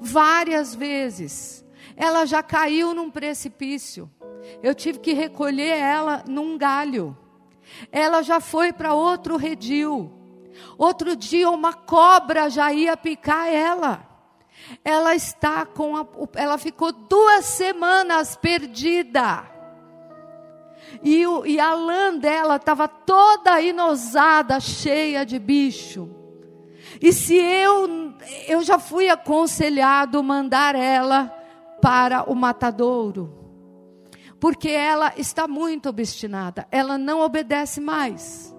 [0.00, 1.64] Várias vezes.
[1.96, 4.10] Ela já caiu num precipício.
[4.62, 7.16] Eu tive que recolher ela num galho.
[7.90, 10.12] Ela já foi para outro redil.
[10.76, 14.06] Outro dia uma cobra já ia picar ela.
[14.84, 19.44] Ela está com a, ela ficou duas semanas perdida.
[21.02, 26.10] E, o, e a lã dela estava toda inosada, cheia de bicho.
[27.00, 28.14] E se eu,
[28.46, 31.34] eu já fui aconselhado mandar ela
[31.80, 33.41] para o matadouro
[34.42, 38.52] porque ela está muito obstinada, ela não obedece mais.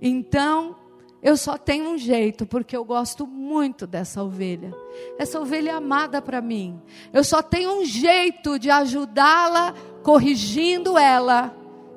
[0.00, 0.74] Então,
[1.20, 4.74] eu só tenho um jeito, porque eu gosto muito dessa ovelha.
[5.18, 6.80] Essa ovelha é amada para mim.
[7.12, 11.54] Eu só tenho um jeito de ajudá-la, corrigindo ela,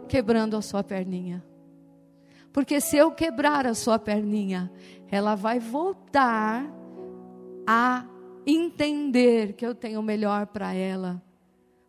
[0.09, 1.41] quebrando a sua perninha.
[2.51, 4.69] Porque se eu quebrar a sua perninha,
[5.09, 6.69] ela vai voltar
[7.65, 8.03] a
[8.45, 11.23] entender que eu tenho o melhor para ela.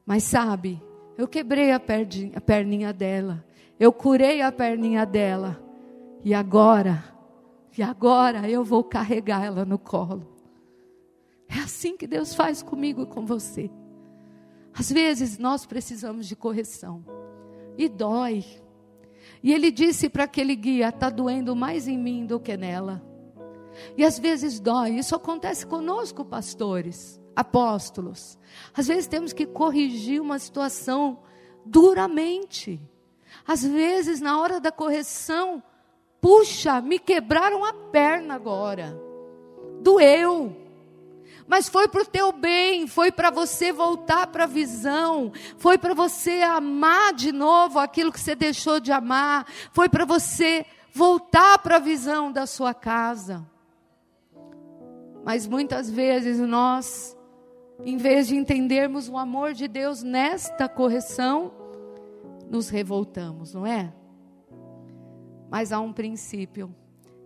[0.06, 0.80] Mas sabe,
[1.16, 3.44] eu quebrei a perninha, a perninha dela.
[3.78, 5.62] Eu curei a perninha dela.
[6.24, 7.04] E agora,
[7.76, 10.26] e agora eu vou carregar ela no colo.
[11.48, 13.70] É assim que Deus faz comigo e com você.
[14.72, 17.04] Às vezes nós precisamos de correção.
[17.76, 18.44] E dói.
[19.42, 23.02] E ele disse para aquele guia: está doendo mais em mim do que nela.
[23.96, 24.92] E às vezes dói.
[24.92, 28.38] Isso acontece conosco, pastores apóstolos.
[28.74, 31.18] Às vezes temos que corrigir uma situação
[31.64, 32.80] duramente.
[33.46, 35.62] Às vezes, na hora da correção,
[36.20, 38.98] puxa, me quebraram a perna agora.
[39.80, 40.56] Doeu.
[41.46, 45.92] Mas foi para o teu bem, foi para você voltar para a visão, foi para
[45.92, 50.64] você amar de novo aquilo que você deixou de amar, foi para você
[50.94, 53.44] voltar para a visão da sua casa.
[55.24, 57.16] Mas muitas vezes nós
[57.84, 61.52] em vez de entendermos o amor de Deus nesta correção,
[62.48, 63.92] nos revoltamos, não é?
[65.50, 66.74] Mas há um princípio: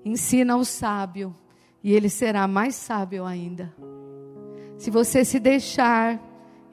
[0.04, 1.34] ensina o sábio,
[1.82, 3.74] e ele será mais sábio ainda.
[4.78, 6.20] Se você se deixar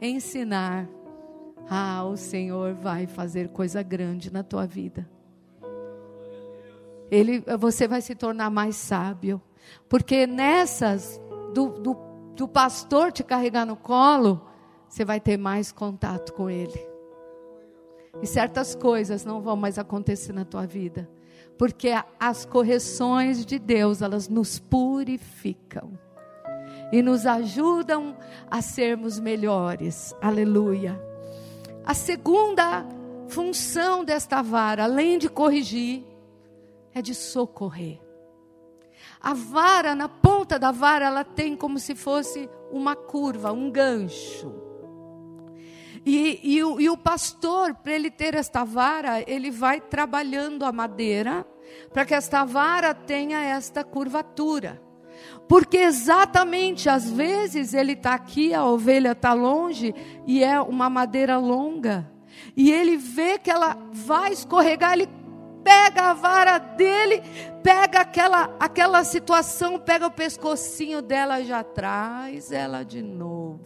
[0.01, 0.87] ensinar,
[1.69, 5.09] ah, o Senhor vai fazer coisa grande na tua vida.
[7.09, 9.41] Ele, você vai se tornar mais sábio,
[9.87, 11.21] porque nessas
[11.53, 14.41] do, do do pastor te carregar no colo,
[14.87, 16.87] você vai ter mais contato com ele.
[18.21, 21.09] E certas coisas não vão mais acontecer na tua vida,
[21.57, 25.97] porque as correções de Deus, elas nos purificam
[26.91, 28.15] e nos ajudam
[28.49, 30.15] a sermos melhores.
[30.21, 30.99] Aleluia.
[31.85, 32.85] A segunda
[33.27, 36.03] função desta vara, além de corrigir,
[36.93, 37.99] é de socorrer.
[39.19, 40.07] A vara, na
[40.43, 44.53] ponta da vara, ela tem como se fosse uma curva, um gancho.
[46.05, 50.71] E, e, o, e o pastor, para ele ter esta vara, ele vai trabalhando a
[50.73, 51.47] madeira
[51.93, 54.81] para que esta vara tenha esta curvatura.
[55.47, 59.95] Porque exatamente, às vezes, ele está aqui, a ovelha está longe
[60.27, 62.11] e é uma madeira longa.
[62.53, 65.07] E ele vê que ela vai escorregar, ele
[65.63, 67.21] pega a vara dele,
[67.63, 73.63] pega aquela, aquela situação, pega o pescocinho dela já traz ela de novo,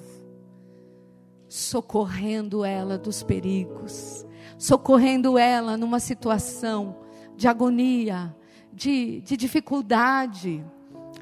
[1.47, 4.25] socorrendo ela dos perigos,
[4.57, 6.97] socorrendo ela numa situação
[7.35, 8.35] de agonia,
[8.71, 10.63] de, de dificuldade.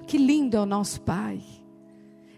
[0.05, 1.41] Que lindo é o nosso Pai.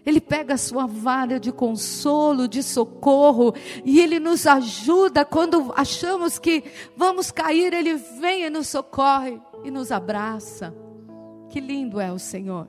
[0.08, 3.54] Ele pega a sua vara de consolo, de socorro,
[3.84, 6.64] e Ele nos ajuda quando achamos que
[6.96, 10.74] vamos cair, Ele vem e nos socorre e nos abraça.
[11.50, 12.68] Que lindo é o Senhor.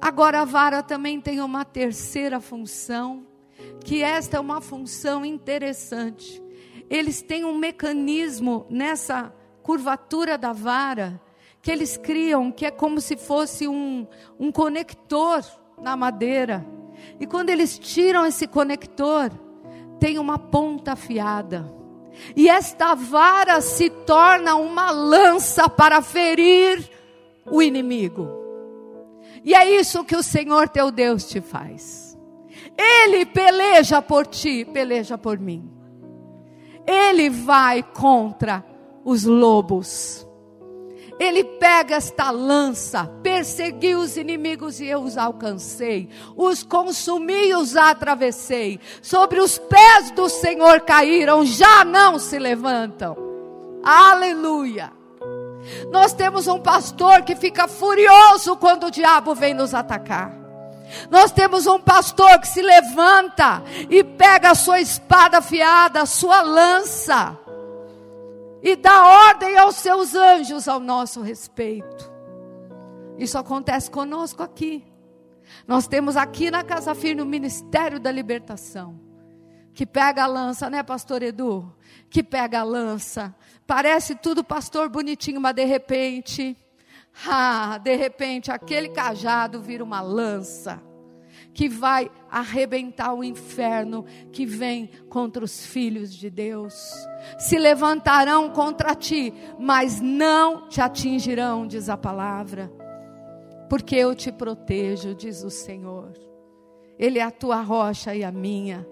[0.00, 3.26] Agora a vara também tem uma terceira função,
[3.84, 6.42] que esta é uma função interessante.
[6.88, 11.20] Eles têm um mecanismo nessa curvatura da vara
[11.60, 14.06] que eles criam, que é como se fosse um,
[14.40, 15.44] um conector
[15.80, 16.66] na madeira.
[17.20, 19.30] E quando eles tiram esse conector,
[19.98, 21.72] tem uma ponta afiada.
[22.34, 26.90] E esta vara se torna uma lança para ferir
[27.50, 28.28] o inimigo.
[29.44, 32.18] E é isso que o Senhor teu Deus te faz.
[32.76, 35.70] Ele peleja por ti, peleja por mim.
[36.86, 38.64] Ele vai contra
[39.04, 40.25] os lobos.
[41.18, 47.74] Ele pega esta lança, persegui os inimigos e eu os alcancei, os consumi e os
[47.74, 48.78] atravessei.
[49.00, 53.16] Sobre os pés do Senhor caíram, já não se levantam.
[53.82, 54.92] Aleluia.
[55.90, 60.32] Nós temos um pastor que fica furioso quando o diabo vem nos atacar.
[61.10, 66.42] Nós temos um pastor que se levanta e pega a sua espada afiada, a sua
[66.42, 67.45] lança
[68.62, 72.12] e dá ordem aos seus anjos ao nosso respeito.
[73.18, 74.84] Isso acontece conosco aqui.
[75.66, 79.00] Nós temos aqui na Casa Firme o Ministério da Libertação,
[79.72, 81.72] que pega a lança, né, pastor Edu?
[82.10, 83.34] Que pega a lança.
[83.66, 86.56] Parece tudo pastor bonitinho, mas de repente,
[87.26, 90.82] ah, de repente aquele cajado vira uma lança
[91.56, 96.74] que vai arrebentar o inferno que vem contra os filhos de Deus.
[97.38, 102.70] Se levantarão contra ti, mas não te atingirão, diz a palavra,
[103.70, 106.12] porque eu te protejo, diz o Senhor.
[106.98, 108.86] Ele é a tua rocha e a minha.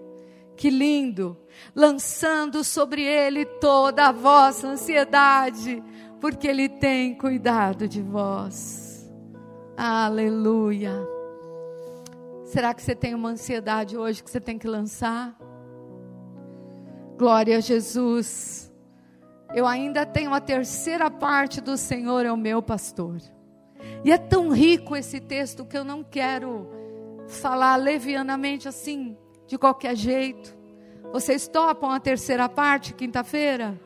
[0.57, 1.37] Que lindo!
[1.75, 5.83] Lançando sobre ele toda a vossa ansiedade,
[6.19, 9.07] porque ele tem cuidado de vós.
[9.77, 11.14] Aleluia.
[12.45, 15.35] Será que você tem uma ansiedade hoje que você tem que lançar?
[17.17, 18.71] Glória a Jesus.
[19.53, 23.17] Eu ainda tenho a terceira parte do Senhor é o meu pastor.
[24.03, 26.69] E é tão rico esse texto que eu não quero
[27.27, 29.17] falar levianamente assim,
[29.47, 30.55] de qualquer jeito.
[31.11, 33.79] Vocês topam a terceira parte quinta-feira?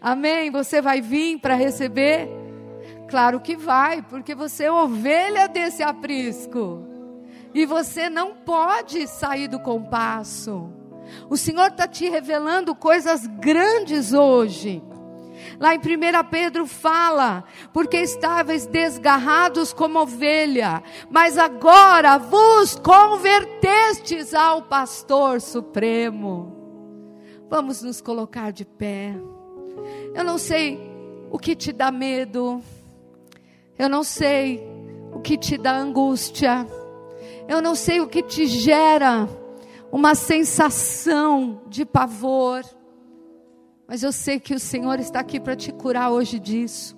[0.00, 0.50] Amém?
[0.50, 2.28] Você vai vir para receber?
[3.08, 6.91] Claro que vai, porque você é ovelha desse aprisco.
[7.54, 10.70] E você não pode sair do compasso.
[11.28, 14.82] O Senhor está te revelando coisas grandes hoje.
[15.58, 15.82] Lá em 1
[16.30, 26.56] Pedro fala, porque estáveis desgarrados como ovelha, mas agora vos convertestes ao pastor supremo.
[27.48, 29.14] Vamos nos colocar de pé.
[30.14, 30.80] Eu não sei
[31.30, 32.62] o que te dá medo,
[33.78, 34.62] eu não sei
[35.12, 36.66] o que te dá angústia.
[37.48, 39.28] Eu não sei o que te gera
[39.90, 42.64] uma sensação de pavor,
[43.86, 46.96] mas eu sei que o Senhor está aqui para te curar hoje disso,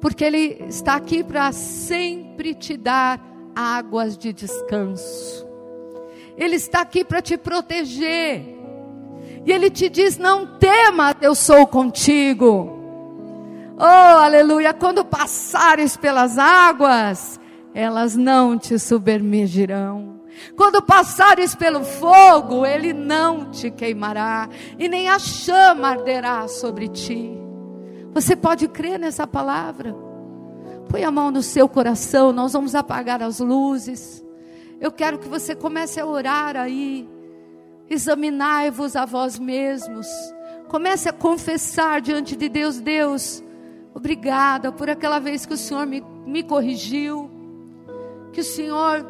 [0.00, 3.20] porque Ele está aqui para sempre te dar
[3.54, 5.46] águas de descanso,
[6.36, 8.60] Ele está aqui para te proteger,
[9.44, 12.78] e Ele te diz: Não tema, eu sou contigo.
[13.76, 14.74] Oh, aleluia!
[14.74, 17.39] Quando passares pelas águas,
[17.74, 20.20] elas não te submergirão.
[20.56, 24.48] Quando passares pelo fogo, ele não te queimará,
[24.78, 27.30] e nem a chama arderá sobre ti.
[28.12, 29.94] Você pode crer nessa palavra?
[30.88, 34.24] Põe a mão no seu coração, nós vamos apagar as luzes.
[34.80, 37.08] Eu quero que você comece a orar aí.
[37.88, 40.06] Examinai-vos a vós mesmos.
[40.68, 43.42] Comece a confessar diante de Deus: Deus,
[43.94, 47.39] obrigada por aquela vez que o Senhor me, me corrigiu
[48.32, 49.04] que o Senhor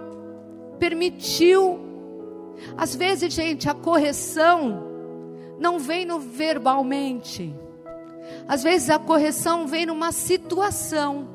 [0.79, 1.79] permitiu.
[2.77, 4.83] Às vezes, gente, a correção
[5.59, 7.55] não vem no verbalmente.
[8.49, 11.29] Às vezes a correção vem numa situação.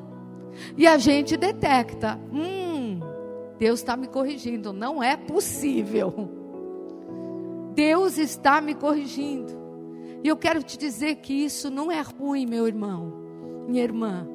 [0.76, 3.00] E a gente detecta: hum,
[3.58, 4.72] Deus está me corrigindo.
[4.72, 6.30] Não é possível.
[7.74, 9.54] Deus está me corrigindo.
[10.24, 13.12] E eu quero te dizer que isso não é ruim, meu irmão,
[13.68, 14.26] minha irmã.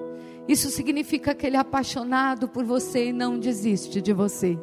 [0.47, 4.57] Isso significa que ele é apaixonado por você e não desiste de você.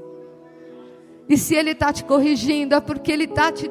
[1.29, 3.71] E se ele está te corrigindo, é porque ele está te,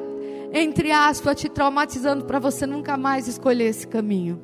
[0.52, 4.40] entre aspas, te traumatizando para você nunca mais escolher esse caminho.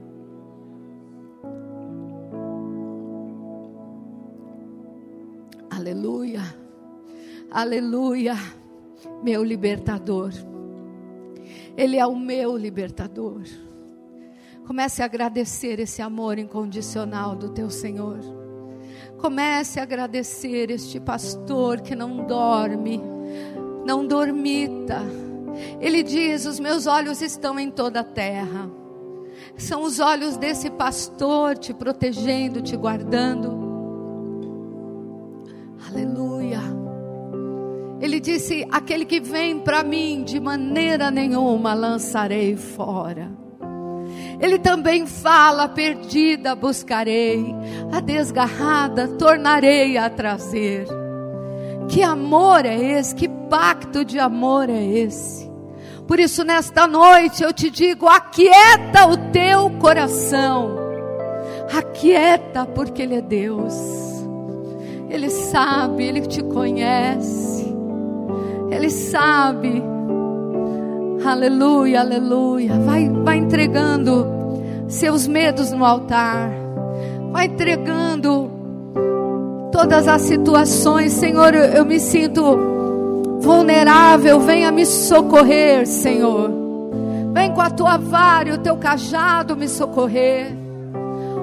[5.70, 6.42] Aleluia,
[7.50, 8.34] aleluia,
[9.22, 10.32] meu libertador.
[11.76, 13.42] Ele é o meu libertador.
[14.66, 18.18] Comece a agradecer esse amor incondicional do teu Senhor.
[19.18, 23.00] Comece a agradecer este pastor que não dorme,
[23.84, 25.02] não dormita.
[25.80, 28.70] Ele diz: Os meus olhos estão em toda a terra.
[29.56, 33.62] São os olhos desse pastor te protegendo, te guardando.
[35.90, 36.60] Aleluia.
[38.00, 43.43] Ele disse: Aquele que vem para mim, de maneira nenhuma lançarei fora.
[44.40, 47.54] Ele também fala: perdida buscarei,
[47.92, 50.86] a desgarrada tornarei a trazer.
[51.88, 53.14] Que amor é esse?
[53.14, 55.50] Que pacto de amor é esse?
[56.06, 60.76] Por isso, nesta noite eu te digo: aquieta o teu coração,
[61.76, 63.74] aquieta, porque Ele é Deus,
[65.08, 67.74] Ele sabe, Ele te conhece,
[68.70, 69.93] Ele sabe
[71.24, 72.78] Aleluia, aleluia.
[72.80, 74.26] Vai, vai entregando
[74.88, 76.50] seus medos no altar.
[77.32, 78.50] Vai entregando
[79.72, 81.12] todas as situações.
[81.12, 84.38] Senhor, eu, eu me sinto vulnerável.
[84.40, 86.50] Venha me socorrer, Senhor.
[87.32, 90.54] Vem com a tua vara e o teu cajado me socorrer.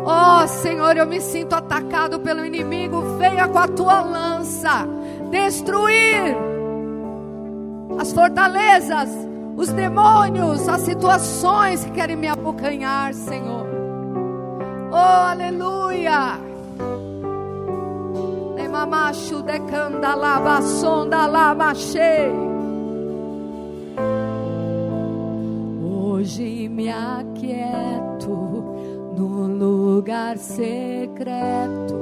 [0.06, 3.18] Oh, Senhor, eu me sinto atacado pelo inimigo.
[3.18, 4.88] Venha com a tua lança
[5.32, 6.38] destruir
[7.98, 13.68] as fortalezas os demônios, as situações que querem me abocanhar, Senhor.
[14.91, 16.39] Oh, aleluia.
[18.56, 21.74] Nemamachu decanda lava sonda lava
[25.84, 28.30] Hoje me aquieto
[29.18, 32.02] no lugar secreto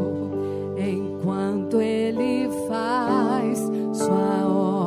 [0.78, 3.60] enquanto ele faz
[3.94, 4.79] sua obra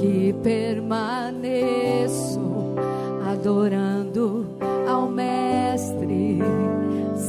[0.00, 2.40] que permaneço
[3.30, 4.46] adorando
[4.88, 6.38] ao Mestre.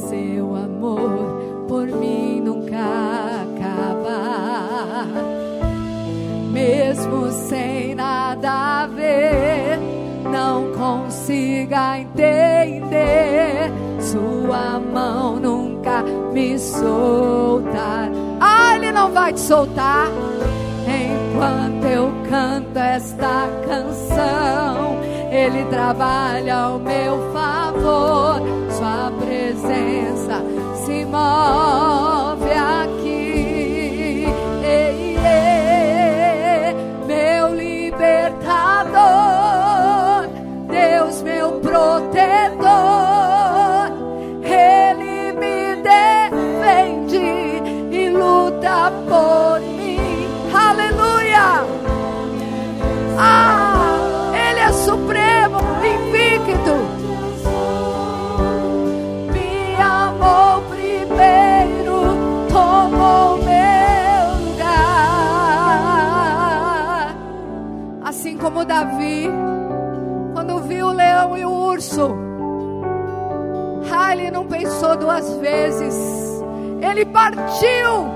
[0.07, 2.77] Seu amor por mim nunca
[3.43, 5.05] acaba,
[6.49, 9.77] mesmo sem nada a ver.
[10.31, 13.69] Não consiga entender,
[13.99, 18.09] Sua mão nunca me soltar.
[18.39, 20.07] Ah, Ele não vai te soltar
[21.01, 24.99] enquanto eu canto esta canção.
[25.31, 30.43] Ele trabalha ao meu favor, Sua presença
[30.85, 33.00] se move aqui.
[68.71, 69.29] Davi,
[70.33, 72.15] quando viu o leão e o urso,
[73.91, 75.93] ah, ele não pensou duas vezes.
[76.79, 78.07] Ele partiu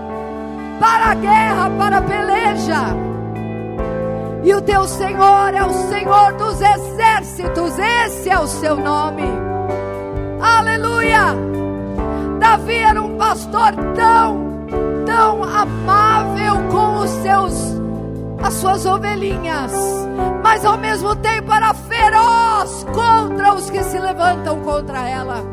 [0.80, 2.84] para a guerra, para a peleja.
[4.46, 9.28] E o teu Senhor é o Senhor dos exércitos, esse é o seu nome.
[10.40, 11.36] Aleluia!
[12.40, 14.66] Davi era um pastor tão,
[15.06, 17.75] tão amável com os seus
[18.46, 19.72] as suas ovelhinhas,
[20.44, 25.44] mas ao mesmo tempo era feroz contra os que se levantam contra ela.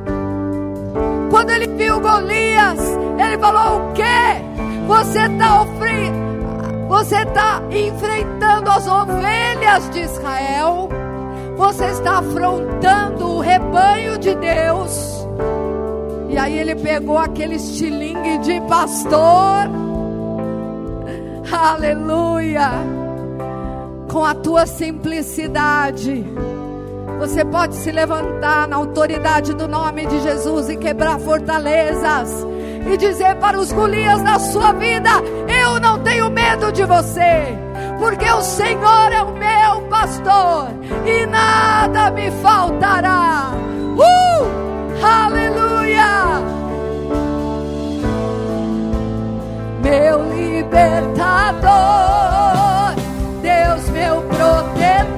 [1.30, 2.78] Quando ele viu Golias,
[3.18, 4.86] ele falou: O que?
[4.86, 5.64] Você está?
[6.88, 10.90] Você está enfrentando as ovelhas de Israel.
[11.56, 15.26] Você está afrontando o rebanho de Deus.
[16.28, 19.91] E aí ele pegou aquele estilingue de pastor.
[21.52, 22.70] Aleluia.
[24.10, 26.24] Com a tua simplicidade.
[27.18, 32.46] Você pode se levantar na autoridade do nome de Jesus e quebrar fortalezas
[32.90, 35.10] e dizer para os Golias da sua vida:
[35.46, 37.46] Eu não tenho medo de você,
[37.98, 40.68] porque o Senhor é o meu pastor
[41.06, 43.52] e nada me faltará.
[43.96, 45.04] Uh!
[45.04, 46.61] Aleluia!
[49.92, 51.74] Meu libertador,
[53.42, 55.12] Deus meu protetor.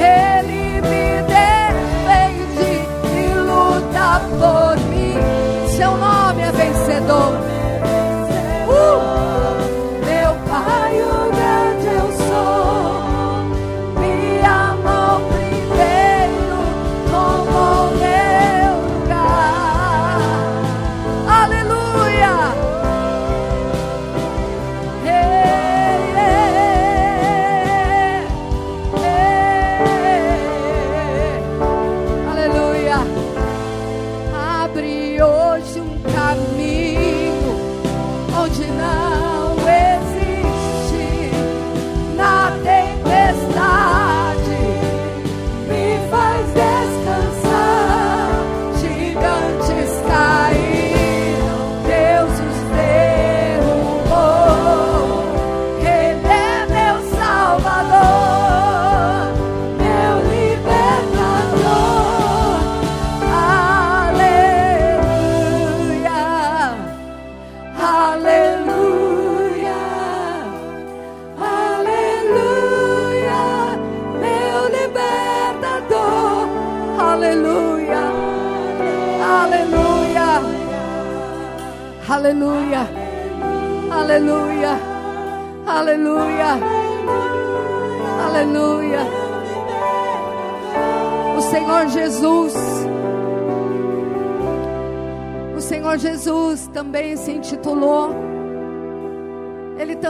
[0.00, 4.67] Ele me defende e luta por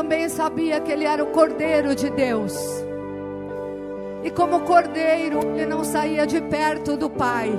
[0.08, 2.56] também sabia que ele era o Cordeiro de Deus.
[4.24, 7.52] E como cordeiro, ele não saía de perto do Pai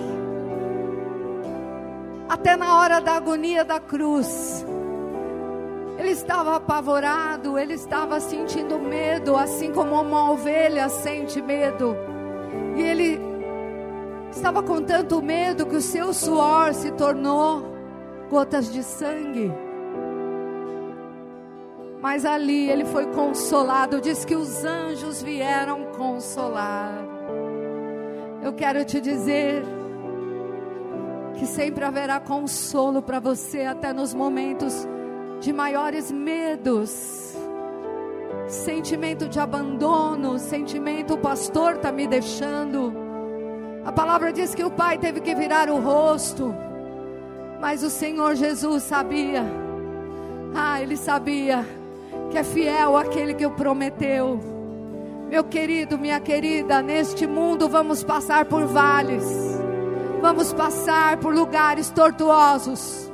[2.28, 4.66] até na hora da agonia da cruz.
[6.00, 11.95] Ele estava apavorado, ele estava sentindo medo, assim como uma ovelha sente medo.
[12.76, 13.22] E ele
[14.32, 17.64] estava com tanto medo que o seu suor se tornou
[18.28, 19.68] gotas de sangue.
[22.10, 26.91] Mas ali ele foi consolado, diz que os anjos vieram consolar.
[28.41, 29.64] Eu quero te dizer,
[31.36, 34.88] que sempre haverá consolo para você, até nos momentos
[35.39, 37.36] de maiores medos,
[38.47, 42.91] sentimento de abandono, sentimento, o pastor está me deixando.
[43.86, 46.55] A palavra diz que o pai teve que virar o rosto,
[47.62, 49.43] mas o Senhor Jesus sabia,
[50.55, 51.78] ah, ele sabia
[52.30, 54.39] que é fiel aquele que o prometeu.
[55.30, 59.49] Meu querido, minha querida, neste mundo vamos passar por vales
[60.21, 63.11] Vamos passar por lugares tortuosos.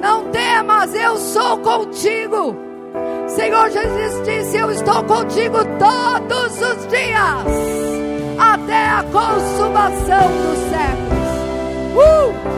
[0.00, 2.54] Não temas, eu sou contigo.
[3.26, 7.46] Senhor Jesus disse: Eu estou contigo todos os dias,
[8.38, 12.52] até a consumação dos séculos.
[12.52, 12.55] Uh!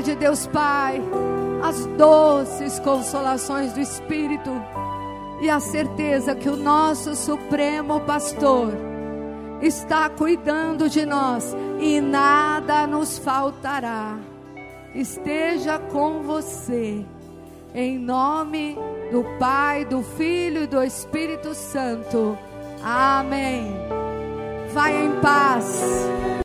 [0.00, 1.00] Amor de Deus Pai,
[1.62, 4.50] as doces consolações do Espírito
[5.42, 8.72] e a certeza que o nosso Supremo Pastor
[9.60, 14.18] está cuidando de nós e nada nos faltará.
[14.94, 17.04] Esteja com você,
[17.74, 18.76] em nome
[19.12, 22.38] do Pai, do Filho e do Espírito Santo.
[22.82, 23.66] Amém.
[24.72, 26.30] Vai em paz.